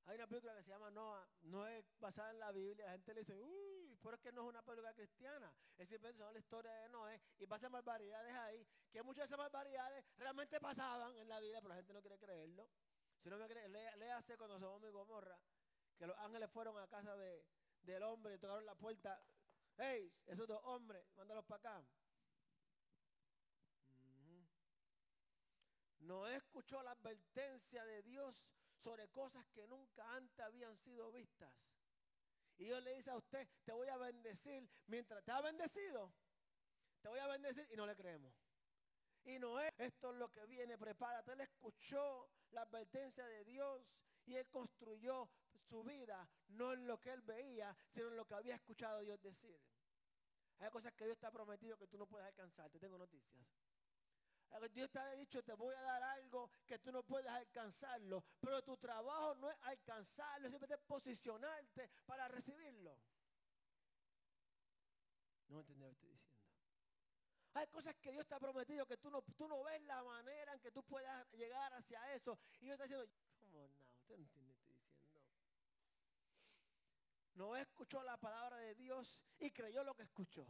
Hay 0.09 0.15
una 0.15 0.25
película 0.25 0.55
que 0.55 0.63
se 0.63 0.71
llama 0.71 0.89
Noah, 0.89 1.23
no 1.43 1.67
es 1.67 1.85
basada 1.99 2.31
en 2.31 2.39
la 2.39 2.51
Biblia, 2.51 2.83
la 2.87 2.93
gente 2.93 3.13
le 3.13 3.19
dice, 3.19 3.37
uy, 3.37 3.95
pero 4.01 4.15
es 4.15 4.21
que 4.21 4.31
no 4.31 4.41
es 4.41 4.47
una 4.47 4.63
película 4.63 4.91
cristiana. 4.95 5.53
Es 5.77 5.87
simplemente 5.87 6.23
la 6.33 6.39
historia 6.39 6.71
de 6.71 6.89
Noé 6.89 7.21
y 7.37 7.45
pasan 7.45 7.71
barbaridades 7.71 8.33
ahí, 8.33 8.67
que 8.91 9.03
muchas 9.03 9.19
de 9.19 9.25
esas 9.25 9.37
barbaridades 9.37 10.03
realmente 10.17 10.59
pasaban 10.59 11.15
en 11.15 11.29
la 11.29 11.39
vida, 11.39 11.61
pero 11.61 11.69
la 11.69 11.75
gente 11.75 11.93
no 11.93 12.01
quiere 12.01 12.17
creerlo. 12.17 12.67
Si 13.21 13.29
no 13.29 13.37
me 13.37 13.47
cree, 13.47 13.69
léase 13.69 14.35
cuando 14.35 14.59
somos 14.59 14.81
mi 14.81 14.89
Gomorra, 14.89 15.39
que 15.95 16.07
los 16.07 16.17
ángeles 16.17 16.49
fueron 16.49 16.75
a 16.79 16.87
casa 16.87 17.15
de, 17.15 17.45
del 17.83 18.01
hombre 18.01 18.33
y 18.33 18.39
tocaron 18.39 18.65
la 18.65 18.73
puerta. 18.73 19.21
Hey, 19.77 20.11
esos 20.25 20.47
dos 20.47 20.59
hombres, 20.63 21.05
mándalos 21.17 21.45
para 21.45 21.59
acá. 21.59 21.87
No 25.99 26.25
escuchó 26.25 26.81
la 26.81 26.93
advertencia 26.93 27.85
de 27.85 28.01
Dios 28.01 28.43
sobre 28.79 29.07
cosas 29.09 29.45
que 29.53 29.67
nunca 29.67 30.15
antes 30.15 30.39
habían 30.39 30.77
sido 30.77 31.11
vistas. 31.11 31.53
Y 32.57 32.65
Dios 32.65 32.83
le 32.83 32.95
dice 32.95 33.11
a 33.11 33.17
usted, 33.17 33.47
te 33.63 33.71
voy 33.71 33.87
a 33.87 33.97
bendecir. 33.97 34.67
Mientras 34.87 35.23
te 35.23 35.31
ha 35.31 35.41
bendecido, 35.41 36.13
te 37.01 37.09
voy 37.09 37.19
a 37.19 37.27
bendecir 37.27 37.67
y 37.71 37.75
no 37.75 37.85
le 37.85 37.95
creemos. 37.95 38.33
Y 39.23 39.39
no 39.39 39.59
es 39.59 39.71
esto 39.77 40.11
lo 40.13 40.29
que 40.31 40.45
viene, 40.45 40.77
prepárate. 40.77 41.33
Él 41.33 41.41
escuchó 41.41 42.29
la 42.51 42.61
advertencia 42.61 43.25
de 43.25 43.45
Dios 43.45 43.81
y 44.25 44.35
él 44.35 44.47
construyó 44.49 45.29
su 45.69 45.83
vida 45.83 46.27
no 46.49 46.73
en 46.73 46.87
lo 46.87 46.99
que 46.99 47.11
él 47.11 47.21
veía, 47.21 47.75
sino 47.91 48.07
en 48.07 48.15
lo 48.15 48.25
que 48.25 48.35
había 48.35 48.55
escuchado 48.55 49.01
Dios 49.01 49.21
decir. 49.21 49.59
Hay 50.59 50.69
cosas 50.69 50.93
que 50.93 51.05
Dios 51.05 51.17
te 51.17 51.27
ha 51.27 51.31
prometido 51.31 51.77
que 51.77 51.87
tú 51.87 51.97
no 51.97 52.07
puedes 52.07 52.27
alcanzar. 52.27 52.69
Te 52.69 52.79
tengo 52.79 52.97
noticias. 52.97 53.45
Dios 54.71 54.89
te 54.91 54.99
ha 54.99 55.11
dicho, 55.11 55.43
te 55.43 55.53
voy 55.53 55.73
a 55.75 55.81
dar 55.81 56.03
algo 56.03 56.51
que 56.65 56.79
tú 56.79 56.91
no 56.91 57.03
puedes 57.03 57.29
alcanzarlo, 57.29 58.23
pero 58.39 58.61
tu 58.63 58.77
trabajo 58.77 59.35
no 59.35 59.49
es 59.49 59.57
alcanzarlo, 59.61 60.47
es 60.47 60.79
posicionarte 60.87 61.89
para 62.05 62.27
recibirlo. 62.27 62.97
No 65.47 65.59
entendí 65.59 65.81
lo 65.81 65.87
que 65.87 65.93
estoy 65.93 66.09
diciendo. 66.11 66.39
Hay 67.53 67.67
cosas 67.67 67.95
que 67.97 68.11
Dios 68.11 68.27
te 68.27 68.35
ha 68.35 68.39
prometido 68.39 68.85
que 68.85 68.97
tú 68.97 69.09
no, 69.09 69.23
tú 69.35 69.47
no 69.47 69.63
ves 69.63 69.81
la 69.83 70.03
manera 70.03 70.53
en 70.53 70.59
que 70.59 70.71
tú 70.71 70.83
puedas 70.83 71.27
llegar 71.33 71.73
hacia 71.73 72.13
eso. 72.13 72.37
Y 72.59 72.65
Dios 72.65 72.73
está 72.73 72.83
diciendo, 72.83 73.09
¿cómo 73.39 73.67
no? 73.67 73.75
Usted 74.01 74.17
no 74.17 74.23
entiende, 74.23 74.53
estoy 74.53 74.73
diciendo. 74.73 74.99
No 77.33 77.55
escuchó 77.55 78.03
la 78.03 78.17
palabra 78.17 78.57
de 78.57 78.75
Dios 78.75 79.19
y 79.39 79.49
creyó 79.51 79.83
lo 79.83 79.95
que 79.95 80.03
escuchó. 80.03 80.47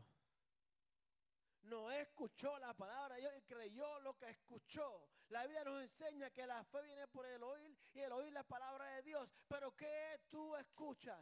No 1.63 1.91
escuchó 1.91 2.58
la 2.60 2.74
palabra 2.74 3.15
de 3.15 3.22
Dios 3.22 3.34
y 3.38 3.41
creyó 3.43 4.00
lo 4.00 4.17
que 4.17 4.30
escuchó. 4.30 5.08
La 5.30 5.43
Biblia 5.43 5.63
nos 5.63 5.82
enseña 5.84 6.32
que 6.32 6.48
la 6.48 6.63
fe 6.63 6.82
viene 6.82 7.08
por 7.08 7.26
el 7.26 7.43
oír 7.43 7.78
y 7.93 8.00
el 8.00 8.12
oír 8.12 8.34
la 8.34 8.43
palabra 8.43 8.86
de 8.95 9.04
Dios. 9.04 9.30
Pero 9.48 9.76
¿qué 9.76 10.22
tú 10.30 10.56
escuchas? 10.56 11.19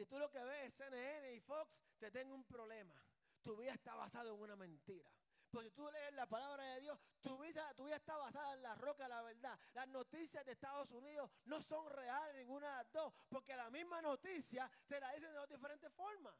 Si 0.00 0.06
tú 0.06 0.18
lo 0.18 0.30
que 0.30 0.42
ves 0.42 0.68
es 0.68 0.74
CNN 0.74 1.34
y 1.34 1.40
Fox, 1.40 1.70
te 1.98 2.10
tengo 2.10 2.34
un 2.34 2.44
problema. 2.44 2.94
Tu 3.42 3.54
vida 3.56 3.74
está 3.74 3.94
basada 3.94 4.30
en 4.30 4.40
una 4.40 4.56
mentira. 4.56 5.10
Porque 5.50 5.70
si 5.70 5.74
tú 5.74 5.90
lees 5.90 6.12
la 6.14 6.26
palabra 6.26 6.62
de 6.74 6.80
Dios, 6.80 6.98
tu 7.20 7.36
vida, 7.38 7.74
tu 7.74 7.84
vida 7.84 7.96
está 7.96 8.16
basada 8.16 8.54
en 8.54 8.62
la 8.62 8.74
roca 8.76 9.08
la 9.08 9.20
verdad. 9.22 9.58
Las 9.74 9.88
noticias 9.88 10.44
de 10.46 10.52
Estados 10.52 10.90
Unidos 10.90 11.30
no 11.44 11.60
son 11.60 11.90
reales 11.90 12.36
ninguna 12.36 12.68
de 12.68 12.76
las 12.84 12.92
dos, 12.92 13.12
porque 13.28 13.56
la 13.56 13.68
misma 13.70 14.00
noticia 14.00 14.70
te 14.86 15.00
la 15.00 15.12
dicen 15.12 15.30
de 15.30 15.38
dos 15.38 15.48
diferentes 15.48 15.92
formas. 15.92 16.34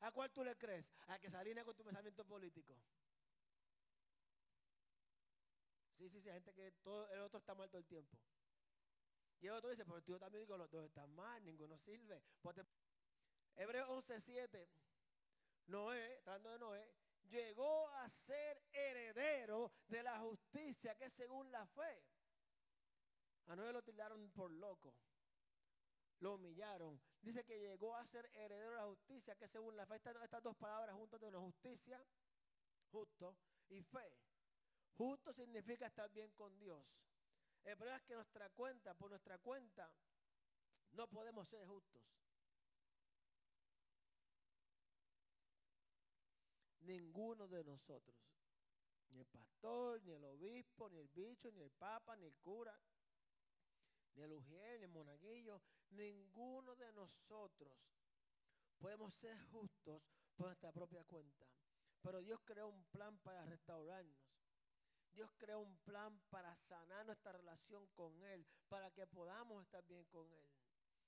¿A 0.00 0.10
cuál 0.10 0.32
tú 0.32 0.42
le 0.42 0.56
crees? 0.56 0.86
A 1.08 1.18
que 1.18 1.30
se 1.30 1.36
alinea 1.36 1.64
con 1.64 1.76
tu 1.76 1.84
pensamiento 1.84 2.24
político. 2.24 2.76
Sí, 5.98 6.08
sí, 6.08 6.20
sí, 6.20 6.28
hay 6.28 6.34
gente 6.34 6.54
que 6.54 6.72
todo, 6.82 7.08
el 7.10 7.20
otro 7.20 7.38
está 7.38 7.54
mal 7.54 7.68
todo 7.68 7.78
el 7.78 7.86
tiempo. 7.86 8.16
Y 9.40 9.46
el 9.46 9.52
otro 9.52 9.70
dice, 9.70 9.84
pero 9.84 10.02
tú 10.02 10.18
también 10.18 10.42
digo, 10.42 10.56
los 10.56 10.70
dos 10.70 10.86
están 10.86 11.12
mal, 11.14 11.44
ninguno 11.44 11.78
sirve. 11.78 12.22
Hebreos 13.54 13.88
11:7, 13.88 14.68
Noé, 15.66 16.18
hablando 16.20 16.50
de 16.50 16.58
Noé, 16.58 16.94
llegó 17.32 17.88
a 17.88 18.08
ser 18.08 18.62
heredero 18.72 19.72
de 19.88 20.02
la 20.02 20.20
justicia 20.20 20.94
que 20.96 21.06
es 21.06 21.12
según 21.14 21.50
la 21.50 21.66
fe. 21.66 22.04
A 23.46 23.56
Noé 23.56 23.72
lo 23.72 23.82
tildaron 23.82 24.30
por 24.30 24.50
loco. 24.50 24.94
Lo 26.20 26.34
humillaron. 26.34 27.00
Dice 27.20 27.44
que 27.44 27.58
llegó 27.58 27.96
a 27.96 28.06
ser 28.06 28.30
heredero 28.34 28.70
de 28.70 28.76
la 28.76 28.86
justicia 28.86 29.34
que 29.34 29.48
según 29.48 29.76
la 29.76 29.86
fe. 29.86 29.96
Estas, 29.96 30.16
estas 30.22 30.42
dos 30.42 30.56
palabras 30.56 30.94
juntas 30.94 31.20
de 31.20 31.26
una 31.26 31.40
justicia, 31.40 32.04
justo, 32.90 33.36
y 33.68 33.82
fe. 33.82 34.18
Justo 34.96 35.32
significa 35.32 35.86
estar 35.86 36.10
bien 36.12 36.30
con 36.32 36.56
Dios. 36.58 36.84
El 37.64 37.76
problema 37.76 37.98
es 37.98 38.04
que 38.04 38.14
nuestra 38.14 38.50
cuenta, 38.50 38.94
por 38.94 39.10
nuestra 39.10 39.38
cuenta, 39.38 39.92
no 40.92 41.08
podemos 41.08 41.48
ser 41.48 41.66
justos. 41.66 42.02
Ninguno 46.82 47.48
de 47.48 47.64
nosotros. 47.64 48.16
Ni 49.10 49.20
el 49.20 49.26
pastor, 49.26 50.02
ni 50.02 50.12
el 50.12 50.24
obispo, 50.24 50.88
ni 50.88 50.98
el 50.98 51.08
bicho, 51.08 51.50
ni 51.50 51.60
el 51.60 51.70
papa, 51.70 52.16
ni 52.16 52.24
el 52.24 52.34
cura, 52.36 52.78
ni 54.14 54.22
el 54.22 54.32
ujiel, 54.32 54.80
ni 54.80 54.84
el 54.84 54.90
monaguillo. 54.90 55.60
Ninguno 55.90 56.74
de 56.76 56.92
nosotros 56.92 57.78
podemos 58.78 59.14
ser 59.14 59.38
justos 59.50 60.02
por 60.36 60.46
nuestra 60.46 60.72
propia 60.72 61.04
cuenta. 61.04 61.46
Pero 62.00 62.20
Dios 62.20 62.40
creó 62.44 62.68
un 62.68 62.84
plan 62.86 63.18
para 63.18 63.44
restaurarnos. 63.44 64.18
Dios 65.12 65.30
creó 65.36 65.60
un 65.60 65.76
plan 65.78 66.20
para 66.30 66.56
sanar 66.56 67.04
nuestra 67.06 67.32
relación 67.32 67.86
con 67.88 68.22
Él, 68.24 68.46
para 68.68 68.90
que 68.90 69.06
podamos 69.06 69.62
estar 69.62 69.84
bien 69.86 70.04
con 70.06 70.32
Él. 70.32 70.48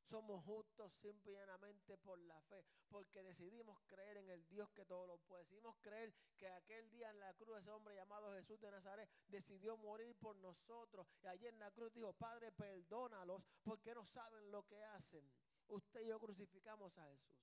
Somos 0.08 0.44
justos 0.44 0.92
simple 1.00 1.32
y 1.32 1.34
llanamente 1.34 1.96
por 1.98 2.18
la 2.18 2.40
fe, 2.42 2.64
porque 2.88 3.22
decidimos 3.22 3.80
creer 3.86 4.18
en 4.18 4.28
el 4.30 4.46
Dios 4.48 4.70
que 4.72 4.84
todo 4.84 5.06
lo 5.06 5.18
puede. 5.18 5.44
Decidimos 5.44 5.76
creer 5.80 6.12
que 6.36 6.46
aquel 6.48 6.90
día 6.90 7.10
en 7.10 7.18
la 7.20 7.32
cruz 7.34 7.58
ese 7.58 7.70
hombre 7.70 7.94
llamado 7.94 8.32
Jesús 8.34 8.60
de 8.60 8.70
Nazaret 8.70 9.08
decidió 9.28 9.76
morir 9.78 10.14
por 10.16 10.36
nosotros. 10.36 11.06
Y 11.22 11.26
allí 11.26 11.46
en 11.46 11.58
la 11.58 11.70
cruz 11.70 11.92
dijo, 11.94 12.12
Padre, 12.12 12.52
perdónalos 12.52 13.42
porque 13.62 13.94
no 13.94 14.04
saben 14.04 14.50
lo 14.50 14.62
que 14.64 14.84
hacen. 14.84 15.28
Usted 15.68 16.02
y 16.02 16.08
yo 16.08 16.20
crucificamos 16.20 16.96
a 16.98 17.06
Jesús. 17.06 17.34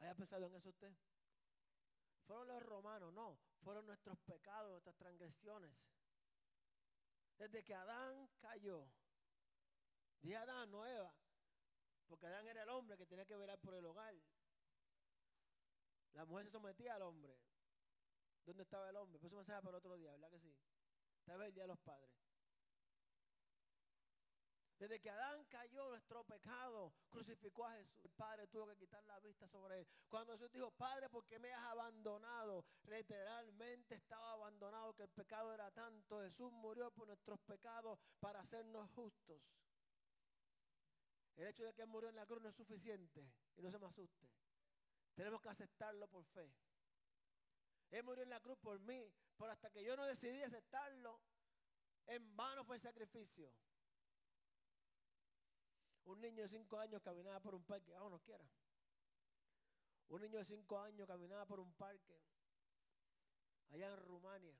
¿Haya 0.00 0.14
pensado 0.14 0.46
en 0.46 0.54
eso 0.56 0.68
usted? 0.68 0.92
Fueron 2.26 2.48
los 2.48 2.62
romanos, 2.64 3.12
no, 3.12 3.38
fueron 3.62 3.86
nuestros 3.86 4.18
pecados, 4.18 4.70
nuestras 4.70 4.96
transgresiones. 4.96 5.72
Desde 7.38 7.62
que 7.62 7.74
Adán 7.74 8.28
cayó, 8.40 8.88
dije 10.26 10.36
Adán, 10.36 10.70
no 10.70 10.84
Eva, 10.84 11.14
porque 12.08 12.26
Adán 12.26 12.46
era 12.48 12.64
el 12.64 12.68
hombre 12.70 12.98
que 12.98 13.06
tenía 13.06 13.24
que 13.24 13.36
velar 13.36 13.58
por 13.60 13.74
el 13.74 13.84
hogar. 13.84 14.14
La 16.14 16.24
mujer 16.24 16.46
se 16.46 16.50
sometía 16.50 16.96
al 16.96 17.02
hombre. 17.02 17.38
¿Dónde 18.44 18.62
estaba 18.64 18.88
el 18.90 18.96
hombre? 18.96 19.18
Pues 19.18 19.30
eso 19.30 19.36
mensaje 19.36 19.62
para 19.62 19.78
otro 19.78 19.96
día, 19.96 20.10
¿verdad 20.12 20.30
que 20.30 20.40
sí? 20.40 20.54
Estaba 21.18 21.46
el 21.46 21.54
día 21.54 21.64
de 21.64 21.68
los 21.68 21.78
padres. 21.78 22.10
Desde 24.78 25.00
que 25.00 25.08
Adán 25.08 25.44
cayó 25.46 25.88
nuestro 25.88 26.22
pecado, 26.24 26.92
crucificó 27.08 27.64
a 27.64 27.72
Jesús. 27.72 28.04
El 28.04 28.10
Padre 28.10 28.46
tuvo 28.48 28.66
que 28.66 28.76
quitar 28.76 29.02
la 29.06 29.18
vista 29.20 29.48
sobre 29.48 29.78
él. 29.78 29.88
Cuando 30.08 30.32
Jesús 30.34 30.52
dijo, 30.52 30.70
Padre, 30.72 31.08
¿por 31.08 31.24
qué 31.24 31.38
me 31.38 31.50
has 31.50 31.64
abandonado? 31.64 32.66
Literalmente 32.84 33.94
estaba 33.94 34.32
abandonado, 34.32 34.92
que 34.94 35.04
el 35.04 35.08
pecado 35.08 35.54
era 35.54 35.70
tanto. 35.70 36.20
Jesús 36.20 36.52
murió 36.52 36.90
por 36.90 37.06
nuestros 37.06 37.40
pecados 37.40 37.98
para 38.20 38.40
hacernos 38.40 38.90
justos. 38.90 39.40
El 41.36 41.48
hecho 41.48 41.64
de 41.64 41.74
que 41.74 41.84
murió 41.84 42.08
en 42.08 42.16
la 42.16 42.26
cruz 42.26 42.40
no 42.42 42.48
es 42.48 42.56
suficiente. 42.56 43.30
Y 43.56 43.62
no 43.62 43.70
se 43.70 43.78
me 43.78 43.86
asuste. 43.86 44.26
Tenemos 45.14 45.40
que 45.40 45.48
aceptarlo 45.50 46.08
por 46.08 46.24
fe. 46.24 46.50
Él 47.90 48.02
murió 48.02 48.22
en 48.22 48.30
la 48.30 48.40
cruz 48.40 48.58
por 48.58 48.78
mí. 48.80 49.12
Pero 49.36 49.52
hasta 49.52 49.70
que 49.70 49.84
yo 49.84 49.96
no 49.96 50.06
decidí 50.06 50.42
aceptarlo, 50.42 51.20
en 52.06 52.36
vano 52.36 52.64
fue 52.64 52.76
el 52.76 52.82
sacrificio. 52.82 53.52
Un 56.04 56.20
niño 56.20 56.42
de 56.42 56.48
cinco 56.48 56.78
años 56.78 57.02
caminaba 57.02 57.40
por 57.40 57.54
un 57.54 57.64
parque, 57.64 57.92
ah, 57.94 58.08
no 58.08 58.18
quiera. 58.20 58.44
Un 60.08 60.22
niño 60.22 60.38
de 60.38 60.44
cinco 60.44 60.78
años 60.78 61.06
caminaba 61.06 61.44
por 61.46 61.60
un 61.60 61.72
parque 61.74 62.18
allá 63.70 63.88
en 63.88 63.96
Rumania. 63.98 64.56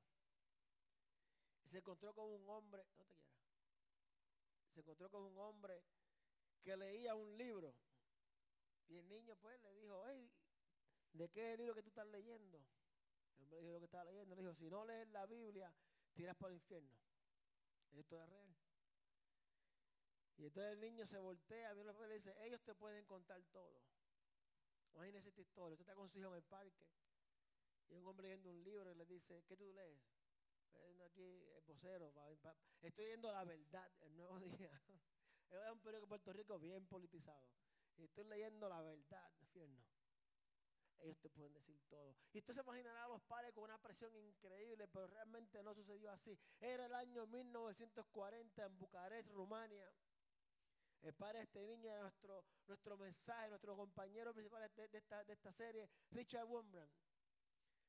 Y 1.65 1.69
se 1.69 1.79
encontró 1.79 2.13
con 2.15 2.27
un 2.33 2.49
hombre, 2.49 2.85
no 2.99 3.05
te 3.07 3.17
quieras. 3.17 3.33
Se 4.75 4.81
encontró 4.81 5.09
con 5.09 5.23
un 5.23 5.39
hombre 5.39 5.83
que 6.67 6.77
leía 6.77 7.15
un 7.15 7.39
libro. 7.39 7.73
Y 8.89 8.97
el 8.97 9.09
niño 9.09 9.37
pues 9.37 9.63
le 9.63 9.73
dijo, 9.75 10.03
hey, 10.09 10.29
¿de 11.13 11.29
qué 11.29 11.53
el 11.53 11.59
libro 11.59 11.77
que 11.77 11.83
tú 11.85 11.91
estás 11.91 12.09
leyendo? 12.09 12.59
El 13.37 13.45
hombre 13.45 13.61
dijo 13.61 13.75
lo 13.75 13.79
que 13.79 13.85
estaba 13.85 14.05
leyendo. 14.05 14.35
Le 14.35 14.43
dijo, 14.43 14.55
si 14.55 14.69
no 14.69 14.85
lees 14.85 15.09
la 15.11 15.27
Biblia, 15.27 15.73
tiras 16.13 16.37
para 16.37 16.51
el 16.51 16.57
infierno. 16.57 16.91
Esto 17.93 18.21
es 18.21 18.29
real. 18.29 18.57
Y 20.39 20.47
entonces 20.47 20.73
el 20.73 20.81
niño 20.81 21.07
se 21.07 21.19
voltea, 21.19 21.73
viene 21.73 21.93
y 21.93 22.09
le 22.09 22.15
dice, 22.15 22.35
ellos 22.45 22.61
te 22.65 22.75
pueden 22.75 23.05
contar 23.07 23.41
todo. 23.53 23.81
Imagínese 24.95 25.29
esta 25.29 25.41
historia. 25.41 25.75
Usted 25.75 25.85
está 25.85 25.95
con 25.95 26.11
su 26.11 26.19
hijo 26.19 26.31
en 26.31 26.35
el 26.35 26.43
parque 26.43 26.89
y 27.89 27.95
un 27.95 28.07
hombre 28.09 28.27
leyendo 28.27 28.51
un 28.51 28.65
libro 28.65 28.91
y 28.91 28.97
le 28.97 29.07
dice, 29.07 29.45
¿qué 29.47 29.57
tú 29.57 29.73
lees? 29.73 30.03
aquí 31.07 31.23
el 31.23 31.63
vocero, 31.63 32.13
estoy 32.83 33.05
leyendo 33.05 33.33
la 33.33 33.45
verdad, 33.45 33.89
el 34.01 34.17
nuevo 34.17 34.39
día. 34.59 34.71
Es 35.51 35.71
un 35.71 35.81
periódico 35.81 36.07
de 36.07 36.09
Puerto 36.09 36.33
Rico 36.33 36.59
bien 36.59 36.87
politizado. 36.87 37.49
Y 37.97 38.05
estoy 38.05 38.25
leyendo 38.25 38.69
la 38.69 38.83
verdad, 38.83 39.31
infierno. 39.41 39.83
Ellos 40.99 41.19
te 41.21 41.29
pueden 41.31 41.53
decir 41.53 41.79
todo. 41.89 42.17
Y 42.33 42.39
usted 42.39 42.55
se 42.55 42.61
imaginará 42.61 43.05
a 43.05 43.09
los 43.09 43.23
padres 43.23 43.53
con 43.53 43.65
una 43.65 43.79
presión 43.79 44.15
increíble, 44.17 44.89
pero 44.89 45.07
realmente 45.07 45.63
no 45.63 45.75
sucedió 45.75 46.11
así. 46.11 46.39
Era 46.61 46.87
el 46.87 46.95
año 46.95 47.27
1940 47.27 48.65
en 48.65 48.79
Bucarest, 48.79 49.31
Rumania. 49.31 49.91
El 51.03 51.15
padre 51.15 51.39
de 51.39 51.45
este 51.45 51.67
niño 51.67 51.91
era 51.91 52.01
nuestro, 52.01 52.45
nuestro 52.67 52.97
mensaje, 52.97 53.49
nuestro 53.49 53.77
compañero 53.77 54.33
principal 54.33 54.61
de, 54.75 54.99
esta, 54.99 55.23
de 55.25 55.35
esta, 55.35 55.53
serie, 55.53 55.89
Richard 56.11 56.47
Wurmbrand. 56.47 56.91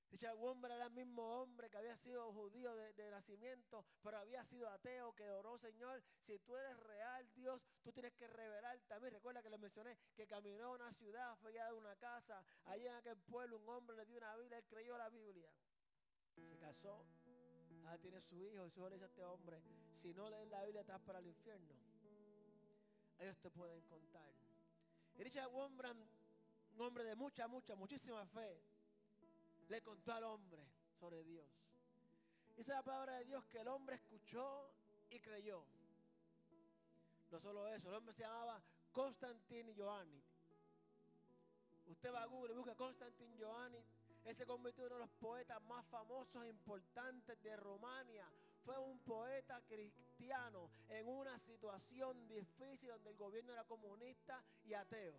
Richard 0.09 0.37
Wurmbrand 0.37 0.75
era 0.75 0.85
el 0.85 0.93
mismo 0.93 1.41
hombre 1.41 1.69
que 1.69 1.77
había 1.77 1.97
sido 1.97 2.31
judío 2.31 2.73
de, 2.75 3.11
nacimiento, 3.11 3.85
pero 4.01 4.17
había 4.17 4.43
sido 4.45 4.69
ateo, 4.69 5.13
que 5.13 5.29
oró, 5.29 5.57
Señor, 5.57 6.01
si 6.25 6.39
tú 6.39 6.55
eres 6.55 6.77
real, 6.77 7.27
Dios, 7.35 7.61
tú 7.83 7.91
tienes 7.91 8.13
que 8.13 8.27
revelarte 8.27 8.93
a 8.93 8.99
mí. 8.99 9.09
Recuerda 9.09 9.41
que 9.41 9.49
le 9.49 9.57
mencioné 9.57 9.97
que 10.15 10.25
caminó 10.25 10.67
a 10.67 10.71
una 10.71 10.93
ciudad, 10.93 11.35
fue 11.37 11.51
allá 11.51 11.67
de 11.67 11.73
una 11.73 11.95
casa, 11.97 12.43
allá 12.65 12.89
en 12.89 12.95
aquel 12.95 13.17
pueblo 13.17 13.57
un 13.57 13.67
hombre 13.69 13.97
le 13.97 14.05
dio 14.05 14.17
una 14.17 14.35
Biblia, 14.37 14.57
él 14.57 14.65
creyó 14.65 14.97
la 14.97 15.09
Biblia. 15.09 15.51
Se 16.35 16.57
casó, 16.57 17.05
ahora 17.83 17.97
tiene 17.97 18.21
su 18.21 18.41
hijo, 18.41 18.65
y 18.65 18.71
su 18.71 18.79
hijo 18.79 18.89
le 18.89 18.95
dice 18.95 19.05
a 19.05 19.09
este 19.09 19.23
hombre, 19.25 19.61
si 20.01 20.13
no 20.13 20.29
lees 20.29 20.47
la 20.49 20.63
Biblia 20.63 20.81
estás 20.81 21.01
para 21.01 21.19
el 21.19 21.27
infierno 21.27 21.75
ellos 23.19 23.37
te 23.39 23.49
pueden 23.49 23.81
contar. 23.81 24.29
Y 25.15 25.23
Richard 25.23 25.51
Wombrand, 25.51 25.99
un 26.73 26.81
hombre 26.81 27.03
de 27.03 27.15
mucha, 27.15 27.47
mucha, 27.47 27.75
muchísima 27.75 28.25
fe, 28.27 28.61
le 29.69 29.81
contó 29.81 30.13
al 30.13 30.23
hombre 30.23 30.65
sobre 30.99 31.23
Dios. 31.23 31.47
Esa 32.57 32.71
es 32.71 32.77
la 32.77 32.83
palabra 32.83 33.17
de 33.17 33.25
Dios 33.25 33.45
que 33.45 33.59
el 33.59 33.67
hombre 33.67 33.95
escuchó 33.95 34.71
y 35.09 35.19
creyó. 35.19 35.63
No 37.29 37.39
solo 37.39 37.67
eso, 37.67 37.89
el 37.89 37.95
hombre 37.95 38.13
se 38.13 38.23
llamaba 38.23 38.61
Constantin 38.91 39.69
Ioannid. 39.75 40.23
Usted 41.87 42.13
va 42.13 42.23
a 42.23 42.25
Google 42.25 42.53
y 42.53 42.57
busca 42.57 42.75
Constantin 42.75 43.33
Ioannid. 43.37 43.83
Él 44.25 44.35
se 44.35 44.45
convirtió 44.45 44.85
en 44.85 44.93
uno 44.93 44.95
de 44.95 45.07
los 45.07 45.15
poetas 45.19 45.61
más 45.63 45.85
famosos 45.85 46.43
e 46.43 46.49
importantes 46.49 47.41
de 47.43 47.55
Romania. 47.55 48.27
Fue 48.65 48.77
un 48.77 48.99
poeta 48.99 49.61
cristiano 49.67 50.69
en 50.89 51.07
una 51.07 51.39
situación 51.39 52.27
difícil 52.27 52.89
donde 52.89 53.11
el 53.11 53.17
gobierno 53.17 53.53
era 53.53 53.63
comunista 53.63 54.43
y 54.65 54.73
ateo. 54.73 55.15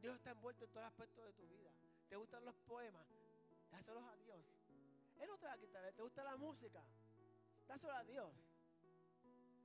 Dios 0.00 0.16
está 0.16 0.32
envuelto 0.32 0.64
en 0.64 0.72
todo 0.72 0.84
aspecto 0.84 1.24
de 1.24 1.32
tu 1.34 1.46
vida. 1.46 1.70
¿Te 2.14 2.18
gustan 2.18 2.44
los 2.44 2.54
poemas? 2.68 3.04
Dáselos 3.72 4.04
a 4.04 4.16
Dios. 4.18 4.38
Él 5.18 5.26
no 5.26 5.36
te 5.36 5.46
va 5.46 5.54
a 5.54 5.58
quitar. 5.58 5.92
¿Te 5.92 6.00
gusta 6.00 6.22
la 6.22 6.36
música? 6.36 6.80
Dáselos 7.66 7.96
a 7.96 8.04
Dios. 8.04 8.32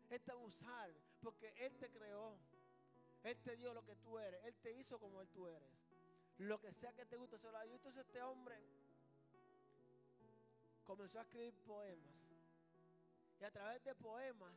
Él 0.09 0.19
te 0.19 0.31
va 0.31 0.39
a 0.39 0.43
usar 0.43 0.91
porque 1.21 1.53
Él 1.63 1.77
te 1.77 1.91
creó. 1.91 2.39
Él 3.21 3.37
te 3.43 3.55
dio 3.55 3.71
lo 3.71 3.85
que 3.85 3.95
tú 3.97 4.17
eres. 4.17 4.43
Él 4.45 4.55
te 4.63 4.71
hizo 4.71 4.99
como 4.99 5.21
Él 5.21 5.29
tú 5.29 5.47
eres. 5.47 5.69
Lo 6.39 6.59
que 6.59 6.73
sea 6.73 6.91
que 6.93 7.05
te 7.05 7.17
guste, 7.17 7.37
se 7.37 7.51
lo 7.51 7.63
dio. 7.65 7.75
Entonces 7.75 8.03
este 8.03 8.19
hombre 8.23 8.59
comenzó 10.85 11.19
a 11.19 11.21
escribir 11.21 11.53
poemas. 11.67 12.15
Y 13.39 13.43
a 13.43 13.51
través 13.51 13.83
de 13.83 13.93
poemas, 13.93 14.55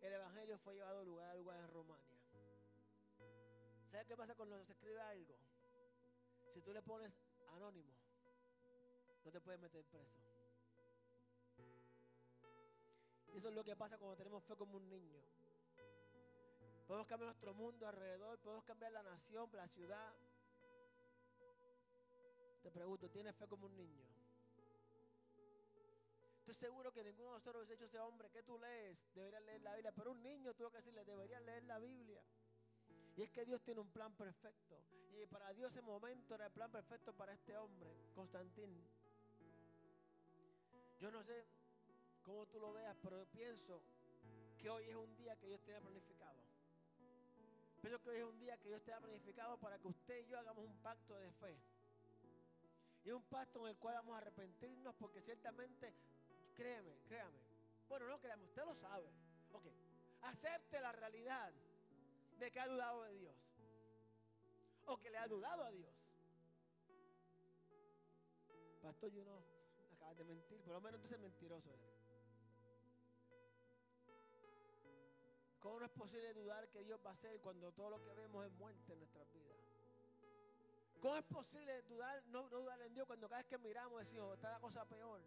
el 0.00 0.12
Evangelio 0.12 0.58
fue 0.58 0.74
llevado 0.74 1.04
lugar 1.04 1.30
a 1.30 1.34
lugar 1.36 1.60
en 1.60 1.68
Romania. 1.68 2.18
¿Sabes 3.92 4.08
qué 4.08 4.16
pasa 4.16 4.34
cuando 4.34 4.64
se 4.64 4.72
escribe 4.72 5.00
algo? 5.00 5.38
Si 6.52 6.62
tú 6.62 6.72
le 6.72 6.82
pones 6.82 7.12
anónimo, 7.48 7.92
no 9.24 9.30
te 9.30 9.40
puedes 9.40 9.60
meter 9.60 9.84
preso. 9.84 10.18
Y 13.32 13.38
eso 13.38 13.48
es 13.48 13.54
lo 13.54 13.62
que 13.62 13.76
pasa 13.76 13.96
cuando 13.98 14.16
tenemos 14.16 14.42
fe 14.44 14.56
como 14.56 14.76
un 14.76 14.88
niño. 14.88 15.20
Podemos 16.86 17.06
cambiar 17.06 17.28
nuestro 17.28 17.54
mundo 17.54 17.86
alrededor, 17.86 18.40
podemos 18.40 18.64
cambiar 18.64 18.90
la 18.90 19.02
nación, 19.04 19.48
la 19.52 19.68
ciudad. 19.68 20.12
Te 22.62 22.70
pregunto, 22.72 23.08
¿tienes 23.10 23.36
fe 23.36 23.46
como 23.46 23.66
un 23.66 23.76
niño? 23.76 24.04
Estoy 26.40 26.54
seguro 26.54 26.92
que 26.92 27.04
ninguno 27.04 27.28
de 27.28 27.34
nosotros 27.36 27.64
hubiese 27.64 27.74
hecho 27.74 27.84
ese 27.84 28.00
hombre 28.00 28.28
que 28.30 28.42
tú 28.42 28.58
lees, 28.58 28.98
debería 29.14 29.38
leer 29.40 29.62
la 29.62 29.74
Biblia, 29.74 29.92
pero 29.92 30.10
un 30.10 30.22
niño 30.22 30.52
tuvo 30.54 30.70
que 30.70 30.78
decirle, 30.78 31.04
debería 31.04 31.38
leer 31.38 31.62
la 31.62 31.78
Biblia. 31.78 32.24
Y 33.20 33.24
es 33.24 33.30
que 33.32 33.44
Dios 33.44 33.60
tiene 33.60 33.80
un 33.80 33.90
plan 33.90 34.14
perfecto. 34.14 34.80
Y 35.12 35.26
para 35.26 35.52
Dios 35.52 35.70
ese 35.72 35.82
momento 35.82 36.34
era 36.34 36.46
el 36.46 36.52
plan 36.52 36.72
perfecto 36.72 37.12
para 37.12 37.34
este 37.34 37.54
hombre, 37.54 37.94
Constantín. 38.14 38.82
Yo 40.98 41.10
no 41.10 41.22
sé 41.24 41.44
cómo 42.22 42.46
tú 42.46 42.58
lo 42.58 42.72
veas, 42.72 42.96
pero 43.02 43.18
yo 43.18 43.26
pienso 43.26 43.82
que 44.58 44.70
hoy 44.70 44.84
es 44.84 44.96
un 44.96 45.14
día 45.18 45.36
que 45.36 45.48
Dios 45.48 45.60
tiene 45.60 45.82
planificado. 45.82 46.40
Pienso 47.82 48.00
que 48.00 48.08
hoy 48.08 48.16
es 48.16 48.24
un 48.24 48.40
día 48.40 48.56
que 48.56 48.68
Dios 48.68 48.82
te 48.84 48.94
ha 48.94 49.00
planificado 49.00 49.58
para 49.58 49.78
que 49.78 49.88
usted 49.88 50.24
y 50.24 50.26
yo 50.30 50.38
hagamos 50.38 50.64
un 50.64 50.80
pacto 50.80 51.14
de 51.18 51.30
fe. 51.32 51.60
Y 53.04 53.10
un 53.10 53.22
pacto 53.24 53.60
en 53.60 53.74
el 53.74 53.76
cual 53.76 53.96
vamos 53.96 54.14
a 54.14 54.18
arrepentirnos 54.18 54.94
porque 54.94 55.20
ciertamente, 55.20 55.92
créeme, 56.56 56.96
créame. 57.06 57.38
Bueno, 57.86 58.08
no 58.08 58.18
créame, 58.18 58.44
usted 58.44 58.64
lo 58.64 58.74
sabe. 58.76 59.10
Ok, 59.52 59.66
acepte 60.22 60.80
la 60.80 60.92
realidad 60.92 61.52
de 62.40 62.50
que 62.50 62.58
ha 62.58 62.66
dudado 62.66 63.02
de 63.04 63.14
Dios. 63.14 63.36
O 64.86 64.96
que 64.96 65.10
le 65.10 65.18
ha 65.18 65.28
dudado 65.28 65.62
a 65.62 65.70
Dios. 65.70 65.94
Pastor, 68.82 69.12
yo 69.12 69.24
no, 69.24 69.44
acabas 69.92 70.16
de 70.16 70.24
mentir, 70.24 70.60
por 70.62 70.74
lo 70.74 70.80
menos 70.80 70.98
entonces 70.98 71.20
mentiroso. 71.20 71.70
¿Cómo 75.60 75.78
no 75.78 75.84
es 75.84 75.92
posible 75.92 76.32
dudar 76.32 76.66
que 76.70 76.82
Dios 76.82 76.98
va 77.04 77.10
a 77.10 77.12
hacer 77.12 77.38
cuando 77.40 77.70
todo 77.72 77.90
lo 77.90 78.02
que 78.02 78.14
vemos 78.14 78.46
es 78.46 78.52
muerte 78.52 78.94
en 78.94 78.98
nuestras 78.98 79.30
vidas? 79.30 79.58
¿Cómo 81.00 81.16
es 81.16 81.24
posible 81.24 81.82
dudar, 81.82 82.22
no, 82.28 82.48
dudar 82.48 82.80
en 82.80 82.94
Dios 82.94 83.06
cuando 83.06 83.28
cada 83.28 83.42
vez 83.42 83.48
que 83.48 83.58
miramos 83.58 84.00
decimos, 84.00 84.34
está 84.34 84.50
la 84.50 84.60
cosa 84.60 84.86
peor? 84.86 85.20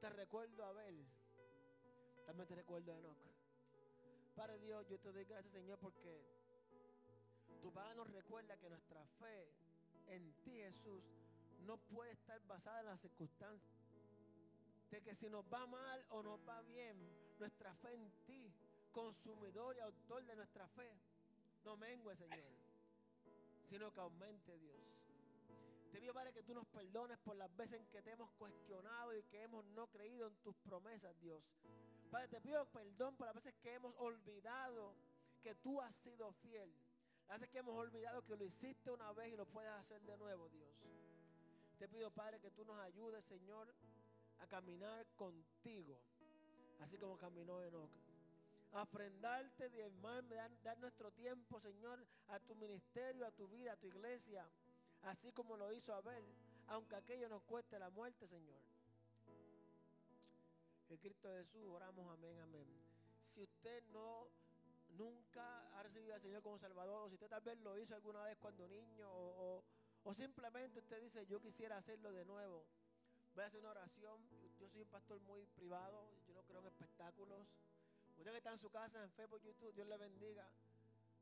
Te 0.00 0.10
recuerdo 0.10 0.64
a 0.64 0.68
Abel. 0.68 1.06
También 2.26 2.46
te 2.46 2.54
recuerdo 2.54 2.92
a 2.92 2.98
Enoch. 2.98 3.18
Padre 4.34 4.58
Dios, 4.58 4.86
yo 4.88 4.98
te 5.00 5.10
doy 5.10 5.24
gracias, 5.24 5.52
Señor, 5.52 5.78
porque 5.78 6.24
tu 7.62 7.72
Padre 7.72 7.94
nos 7.94 8.10
recuerda 8.10 8.56
que 8.56 8.68
nuestra 8.68 9.04
fe 9.18 9.48
en 10.08 10.32
ti, 10.42 10.52
Jesús, 10.52 11.02
no 11.66 11.76
puede 11.78 12.12
estar 12.12 12.40
basada 12.46 12.80
en 12.80 12.86
las 12.86 13.00
circunstancias. 13.00 13.72
De 14.90 15.00
que 15.02 15.14
si 15.14 15.28
nos 15.28 15.44
va 15.52 15.66
mal 15.66 16.04
o 16.10 16.22
nos 16.22 16.40
va 16.48 16.62
bien, 16.62 16.96
nuestra 17.38 17.74
fe 17.76 17.94
en 17.94 18.10
ti 18.26 18.52
consumidor 18.92 19.76
y 19.76 19.80
autor 19.80 20.24
de 20.24 20.34
nuestra 20.34 20.66
fe, 20.68 20.90
no 21.64 21.76
mengue, 21.76 22.16
Señor, 22.16 22.50
sino 23.68 23.92
que 23.92 24.00
aumente, 24.00 24.58
Dios. 24.58 24.80
Te 25.92 26.00
pido, 26.00 26.14
Padre, 26.14 26.32
que 26.32 26.42
tú 26.42 26.54
nos 26.54 26.66
perdones 26.68 27.18
por 27.18 27.36
las 27.36 27.54
veces 27.56 27.80
en 27.80 27.86
que 27.86 28.02
te 28.02 28.12
hemos 28.12 28.30
cuestionado 28.32 29.16
y 29.16 29.22
que 29.24 29.42
hemos 29.42 29.64
no 29.66 29.86
creído 29.88 30.28
en 30.28 30.34
tus 30.36 30.56
promesas, 30.56 31.18
Dios. 31.20 31.42
Padre, 32.10 32.28
te 32.28 32.40
pido 32.40 32.64
perdón 32.66 33.16
por 33.16 33.26
las 33.26 33.34
veces 33.36 33.54
que 33.62 33.74
hemos 33.74 33.94
olvidado 33.98 34.94
que 35.42 35.54
tú 35.56 35.80
has 35.80 35.94
sido 35.96 36.32
fiel. 36.32 36.72
Veces 37.30 37.48
que 37.48 37.58
hemos 37.58 37.76
olvidado 37.76 38.22
que 38.24 38.36
lo 38.36 38.44
hiciste 38.44 38.90
una 38.90 39.12
vez 39.12 39.32
y 39.32 39.36
lo 39.36 39.46
puedes 39.46 39.70
hacer 39.70 40.02
de 40.02 40.16
nuevo, 40.18 40.48
Dios. 40.48 40.68
Te 41.78 41.88
pido, 41.88 42.10
Padre, 42.10 42.40
que 42.40 42.50
tú 42.50 42.64
nos 42.64 42.78
ayudes, 42.80 43.24
Señor, 43.24 43.72
a 44.40 44.46
caminar 44.46 45.06
contigo, 45.16 45.96
así 46.80 46.98
como 46.98 47.16
caminó 47.16 47.62
Enoch 47.62 47.90
afrendarte, 48.72 49.68
diezmarme, 49.70 50.36
dar, 50.36 50.50
dar 50.62 50.78
nuestro 50.78 51.10
tiempo, 51.12 51.60
Señor, 51.60 52.04
a 52.28 52.38
tu 52.40 52.54
ministerio, 52.54 53.26
a 53.26 53.30
tu 53.32 53.48
vida, 53.48 53.72
a 53.72 53.76
tu 53.76 53.86
iglesia, 53.86 54.46
así 55.02 55.32
como 55.32 55.56
lo 55.56 55.72
hizo 55.72 55.92
Abel, 55.94 56.24
aunque 56.68 56.96
aquello 56.96 57.28
nos 57.28 57.42
cueste 57.42 57.78
la 57.78 57.90
muerte, 57.90 58.28
Señor. 58.28 58.60
En 60.88 60.96
Cristo 60.98 61.28
Jesús 61.28 61.62
oramos, 61.68 62.08
amén, 62.12 62.38
amén. 62.40 62.66
Si 63.34 63.42
usted 63.42 63.82
no 63.92 64.28
nunca 64.90 65.78
ha 65.78 65.82
recibido 65.82 66.14
al 66.14 66.20
Señor 66.20 66.42
como 66.42 66.58
Salvador, 66.58 67.04
o 67.04 67.08
si 67.08 67.14
usted 67.14 67.28
tal 67.28 67.42
vez 67.42 67.58
lo 67.60 67.78
hizo 67.78 67.94
alguna 67.94 68.22
vez 68.22 68.36
cuando 68.38 68.68
niño, 68.68 69.10
o, 69.10 69.64
o 70.04 70.14
simplemente 70.14 70.78
usted 70.78 71.00
dice, 71.00 71.26
yo 71.26 71.40
quisiera 71.40 71.76
hacerlo 71.76 72.12
de 72.12 72.24
nuevo, 72.24 72.66
voy 73.34 73.44
a 73.44 73.46
hacer 73.46 73.60
una 73.60 73.70
oración. 73.70 74.20
Yo 74.58 74.68
soy 74.68 74.82
un 74.82 74.88
pastor 74.88 75.20
muy 75.20 75.46
privado, 75.46 76.10
yo 76.26 76.34
no 76.34 76.42
creo 76.42 76.60
en 76.60 76.66
espectáculos. 76.66 77.46
Usted 78.16 78.30
que 78.30 78.38
está 78.38 78.52
en 78.52 78.58
su 78.58 78.70
casa, 78.70 79.02
en 79.02 79.10
Facebook, 79.12 79.42
YouTube, 79.42 79.74
Dios 79.74 79.86
le 79.86 79.96
bendiga. 79.96 80.46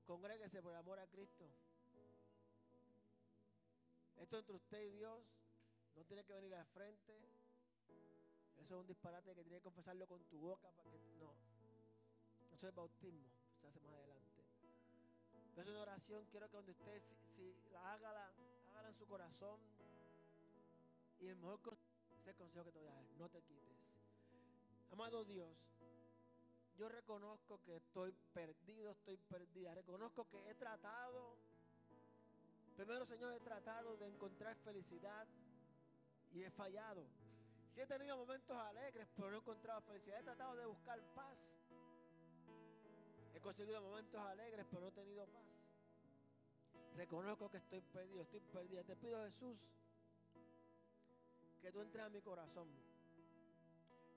Congréguese 0.07 0.63
por 0.63 0.75
amor 0.75 0.99
a 0.99 1.07
Cristo. 1.07 1.49
Esto 4.17 4.39
entre 4.39 4.57
usted 4.57 4.83
y 4.83 4.91
Dios. 4.91 5.23
No 5.95 6.05
tiene 6.05 6.25
que 6.25 6.33
venir 6.33 6.55
al 6.55 6.67
frente. 6.67 7.13
Eso 8.57 8.75
es 8.75 8.81
un 8.81 8.87
disparate 8.87 9.35
que 9.35 9.43
tiene 9.43 9.59
que 9.59 9.63
confesarlo 9.63 10.07
con 10.09 10.25
tu 10.25 10.39
boca. 10.39 10.71
Para 10.73 10.91
que, 10.91 10.99
no. 11.21 11.33
Eso 12.53 12.69
es 12.69 12.75
bautismo. 12.75 13.31
Hace 13.69 13.81
más 13.81 13.95
adelante. 13.95 14.45
Pero 15.55 15.63
es 15.63 15.69
una 15.69 15.83
oración. 15.83 16.27
Quiero 16.31 16.49
que 16.49 16.57
donde 16.57 16.73
usted, 16.73 17.03
si, 17.37 17.55
la 17.73 17.93
hágala, 17.93 18.33
hágala 18.71 18.89
en 18.89 18.95
su 18.95 19.07
corazón. 19.07 19.61
Y 21.21 21.27
el 21.27 21.37
mejor 21.37 21.61
consejo 21.61 22.65
que 22.65 22.73
te 22.73 22.79
voy 22.79 22.89
a 22.89 22.95
dar. 22.95 23.05
No 23.19 23.29
te 23.29 23.43
quites. 23.43 23.77
Amado 24.91 25.25
Dios 25.25 25.69
yo 26.79 26.89
reconozco 26.89 27.61
que 27.65 27.75
estoy 27.75 28.15
perdido, 28.33 28.93
estoy 28.93 29.17
perdida. 29.17 29.75
Reconozco 29.75 30.29
que 30.31 30.49
he 30.49 30.55
tratado, 30.55 31.37
primero 32.77 33.05
Señor, 33.05 33.35
he 33.35 33.41
tratado 33.41 33.97
de 33.97 34.07
encontrar 34.07 34.55
felicidad 34.59 35.27
y 36.33 36.45
he 36.45 36.51
fallado. 36.53 37.05
Si 37.75 37.81
he 37.81 37.87
tenido 37.87 38.17
momentos 38.17 38.57
alegres, 38.57 39.09
pero 39.17 39.29
no 39.29 39.37
he 39.37 39.41
encontrado 39.41 39.81
felicidad. 39.83 40.21
He 40.21 40.23
tratado 40.23 40.55
de 40.55 40.67
buscar 40.67 41.01
paz. 41.17 41.37
He 43.39 43.41
conseguido 43.41 43.81
momentos 43.81 44.21
alegres, 44.21 44.67
pero 44.69 44.83
no 44.83 44.89
he 44.89 44.93
tenido 44.93 45.25
paz. 45.27 45.45
Reconozco 46.97 47.49
que 47.49 47.59
estoy 47.59 47.81
perdido, 47.81 48.23
estoy 48.23 48.41
perdida. 48.41 48.83
Te 48.83 48.97
pido, 48.97 49.25
Jesús, 49.25 49.57
que 51.63 51.71
tú 51.71 51.81
entres 51.81 52.05
a 52.05 52.09
mi 52.09 52.21
corazón 52.21 52.69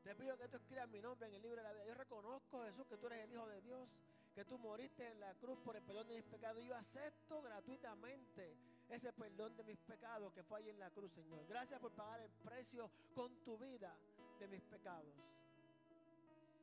te 0.04 0.16
pido 0.16 0.36
que 0.38 0.48
tú 0.48 0.58
escribas 0.58 0.90
mi 0.90 1.00
nombre 1.00 1.28
en 1.28 1.36
el 1.36 1.42
libro 1.44 1.58
de 1.58 1.64
la 1.64 1.74
vida. 1.74 1.86
Yo 1.86 1.94
reconozco, 1.94 2.64
Jesús, 2.64 2.88
que 2.88 2.98
tú 2.98 3.06
eres 3.08 3.24
el 3.24 3.34
Hijo 3.34 3.48
de 3.48 3.62
Dios, 3.62 3.88
que 4.34 4.46
tú 4.46 4.58
moriste 4.58 5.08
en 5.08 5.20
la 5.20 5.36
cruz 5.36 5.60
por 5.60 5.76
el 5.76 5.84
perdón 5.84 6.08
de 6.08 6.16
mis 6.16 6.26
pecados. 6.26 6.64
Y 6.64 6.68
yo 6.68 6.76
acepto 6.76 7.42
gratuitamente 7.42 8.58
ese 8.90 9.14
perdón 9.14 9.56
de 9.56 9.64
mis 9.64 9.78
pecados 9.78 10.34
que 10.34 10.44
fue 10.44 10.60
ahí 10.60 10.70
en 10.70 10.80
la 10.80 10.90
cruz, 10.90 11.12
Señor. 11.14 11.46
Gracias 11.48 11.80
por 11.80 11.92
pagar 11.92 12.20
el 12.20 12.32
precio 12.32 12.90
con 13.14 13.44
tu 13.44 13.60
vida 13.60 13.96
de 14.40 14.48
mis 14.48 14.62
pecados. 14.64 15.14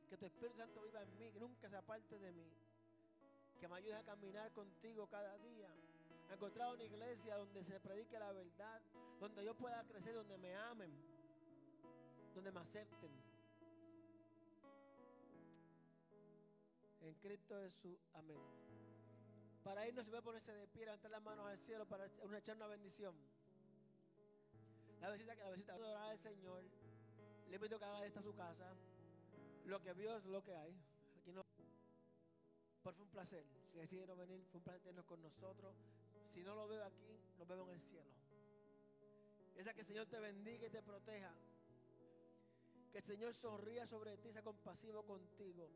Que 0.09 0.17
tu 0.17 0.25
Espíritu 0.25 0.57
Santo 0.57 0.81
viva 0.81 1.03
en 1.03 1.17
mí, 1.19 1.31
que 1.31 1.39
nunca 1.39 1.69
se 1.69 1.75
aparte 1.75 2.17
de 2.17 2.31
mí. 2.31 2.47
Que 3.59 3.67
me 3.67 3.75
ayude 3.75 3.95
a 3.95 4.03
caminar 4.03 4.51
contigo 4.53 5.07
cada 5.07 5.37
día. 5.37 5.69
A 6.29 6.33
encontrar 6.33 6.73
una 6.73 6.83
iglesia 6.83 7.37
donde 7.37 7.63
se 7.63 7.79
predique 7.79 8.17
la 8.17 8.31
verdad, 8.31 8.81
donde 9.19 9.45
yo 9.45 9.55
pueda 9.55 9.83
crecer, 9.83 10.15
donde 10.15 10.37
me 10.37 10.55
amen, 10.55 10.91
donde 12.33 12.51
me 12.51 12.59
acepten. 12.59 13.11
En 17.01 17.13
Cristo 17.15 17.55
Jesús. 17.61 17.99
Amén. 18.13 18.41
Para 19.63 19.87
irnos 19.87 20.05
se 20.05 20.09
puede 20.09 20.23
ponerse 20.23 20.51
de 20.53 20.67
pie, 20.67 20.85
levantar 20.85 21.11
las 21.11 21.21
manos 21.21 21.45
al 21.45 21.59
cielo 21.59 21.85
para 21.85 22.05
echar 22.37 22.55
una 22.55 22.67
bendición. 22.67 23.15
La 25.01 25.11
visita 25.11 25.35
que 25.35 25.43
la 25.43 25.51
visita 25.51 25.73
adorar 25.73 26.09
al 26.09 26.19
Señor. 26.19 26.63
Le 27.49 27.55
invito 27.55 27.77
que 27.77 27.85
haga 27.85 28.05
esta 28.05 28.21
su 28.21 28.35
casa. 28.35 28.73
Lo 29.69 29.79
que 29.79 29.93
vio 29.93 30.17
es 30.17 30.25
lo 30.25 30.43
que 30.43 30.55
hay. 30.55 30.75
Aquí 31.15 31.31
no. 31.31 31.43
Por 32.81 32.95
fue 32.95 33.05
un 33.05 33.11
placer. 33.11 33.45
Si 33.71 33.77
decidieron 33.77 34.17
venir, 34.17 34.43
fue 34.49 34.57
un 34.57 34.63
placer 34.63 34.81
tenernos 34.81 35.05
con 35.05 35.21
nosotros. 35.21 35.75
Si 36.33 36.41
no 36.41 36.55
lo 36.55 36.67
veo 36.67 36.83
aquí, 36.83 37.19
lo 37.37 37.45
veo 37.45 37.63
en 37.65 37.75
el 37.75 37.81
cielo. 37.81 38.11
Esa 39.55 39.75
que 39.75 39.81
el 39.81 39.85
Señor 39.87 40.07
te 40.07 40.19
bendiga 40.19 40.65
y 40.65 40.71
te 40.71 40.81
proteja. 40.81 41.31
Que 42.91 42.97
el 42.97 43.03
Señor 43.03 43.35
sonría 43.35 43.85
sobre 43.85 44.17
ti, 44.17 44.31
sea 44.31 44.41
compasivo 44.41 45.03
contigo. 45.03 45.69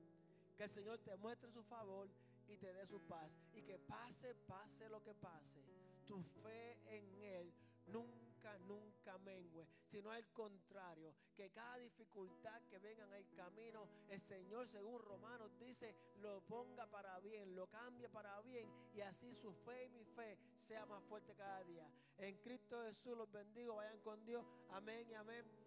Que 0.58 0.64
el 0.64 0.72
Señor 0.72 0.98
te 1.00 1.16
muestre 1.18 1.52
su 1.52 1.62
favor 1.62 2.10
y 2.48 2.58
te 2.58 2.74
dé 2.74 2.88
su 2.88 3.00
paz. 3.02 3.30
Y 3.54 3.62
que 3.62 3.78
pase, 3.78 4.34
pase 4.48 4.90
lo 4.90 5.04
que 5.04 5.14
pase. 5.14 5.62
Tu 6.08 6.20
fe 6.42 6.80
en 6.88 7.22
Él 7.22 7.54
nunca, 7.86 8.33
nunca 8.68 9.18
mengue, 9.20 9.68
sino 9.90 10.12
al 10.12 10.26
contrario, 10.34 11.14
que 11.36 11.50
cada 11.52 11.78
dificultad 11.78 12.62
que 12.70 12.80
venga 12.80 13.04
en 13.06 13.14
el 13.14 13.30
camino, 13.36 13.88
el 14.10 14.22
Señor, 14.22 14.68
según 14.70 15.02
Romanos 15.02 15.52
dice, 15.60 15.96
lo 16.22 16.42
ponga 16.42 16.86
para 16.88 17.20
bien, 17.20 17.56
lo 17.56 17.68
cambie 17.68 18.10
para 18.10 18.40
bien, 18.42 18.68
y 18.96 19.02
así 19.02 19.34
su 19.36 19.54
fe 19.66 19.86
y 19.86 19.90
mi 19.90 20.06
fe 20.06 20.38
sea 20.68 20.86
más 20.86 21.04
fuerte 21.06 21.34
cada 21.36 21.64
día. 21.64 21.88
En 22.18 22.36
Cristo 22.38 22.82
Jesús 22.84 23.18
los 23.18 23.32
bendigo, 23.32 23.76
vayan 23.76 24.00
con 24.00 24.24
Dios, 24.26 24.46
amén 24.72 25.08
y 25.10 25.14
amén. 25.14 25.46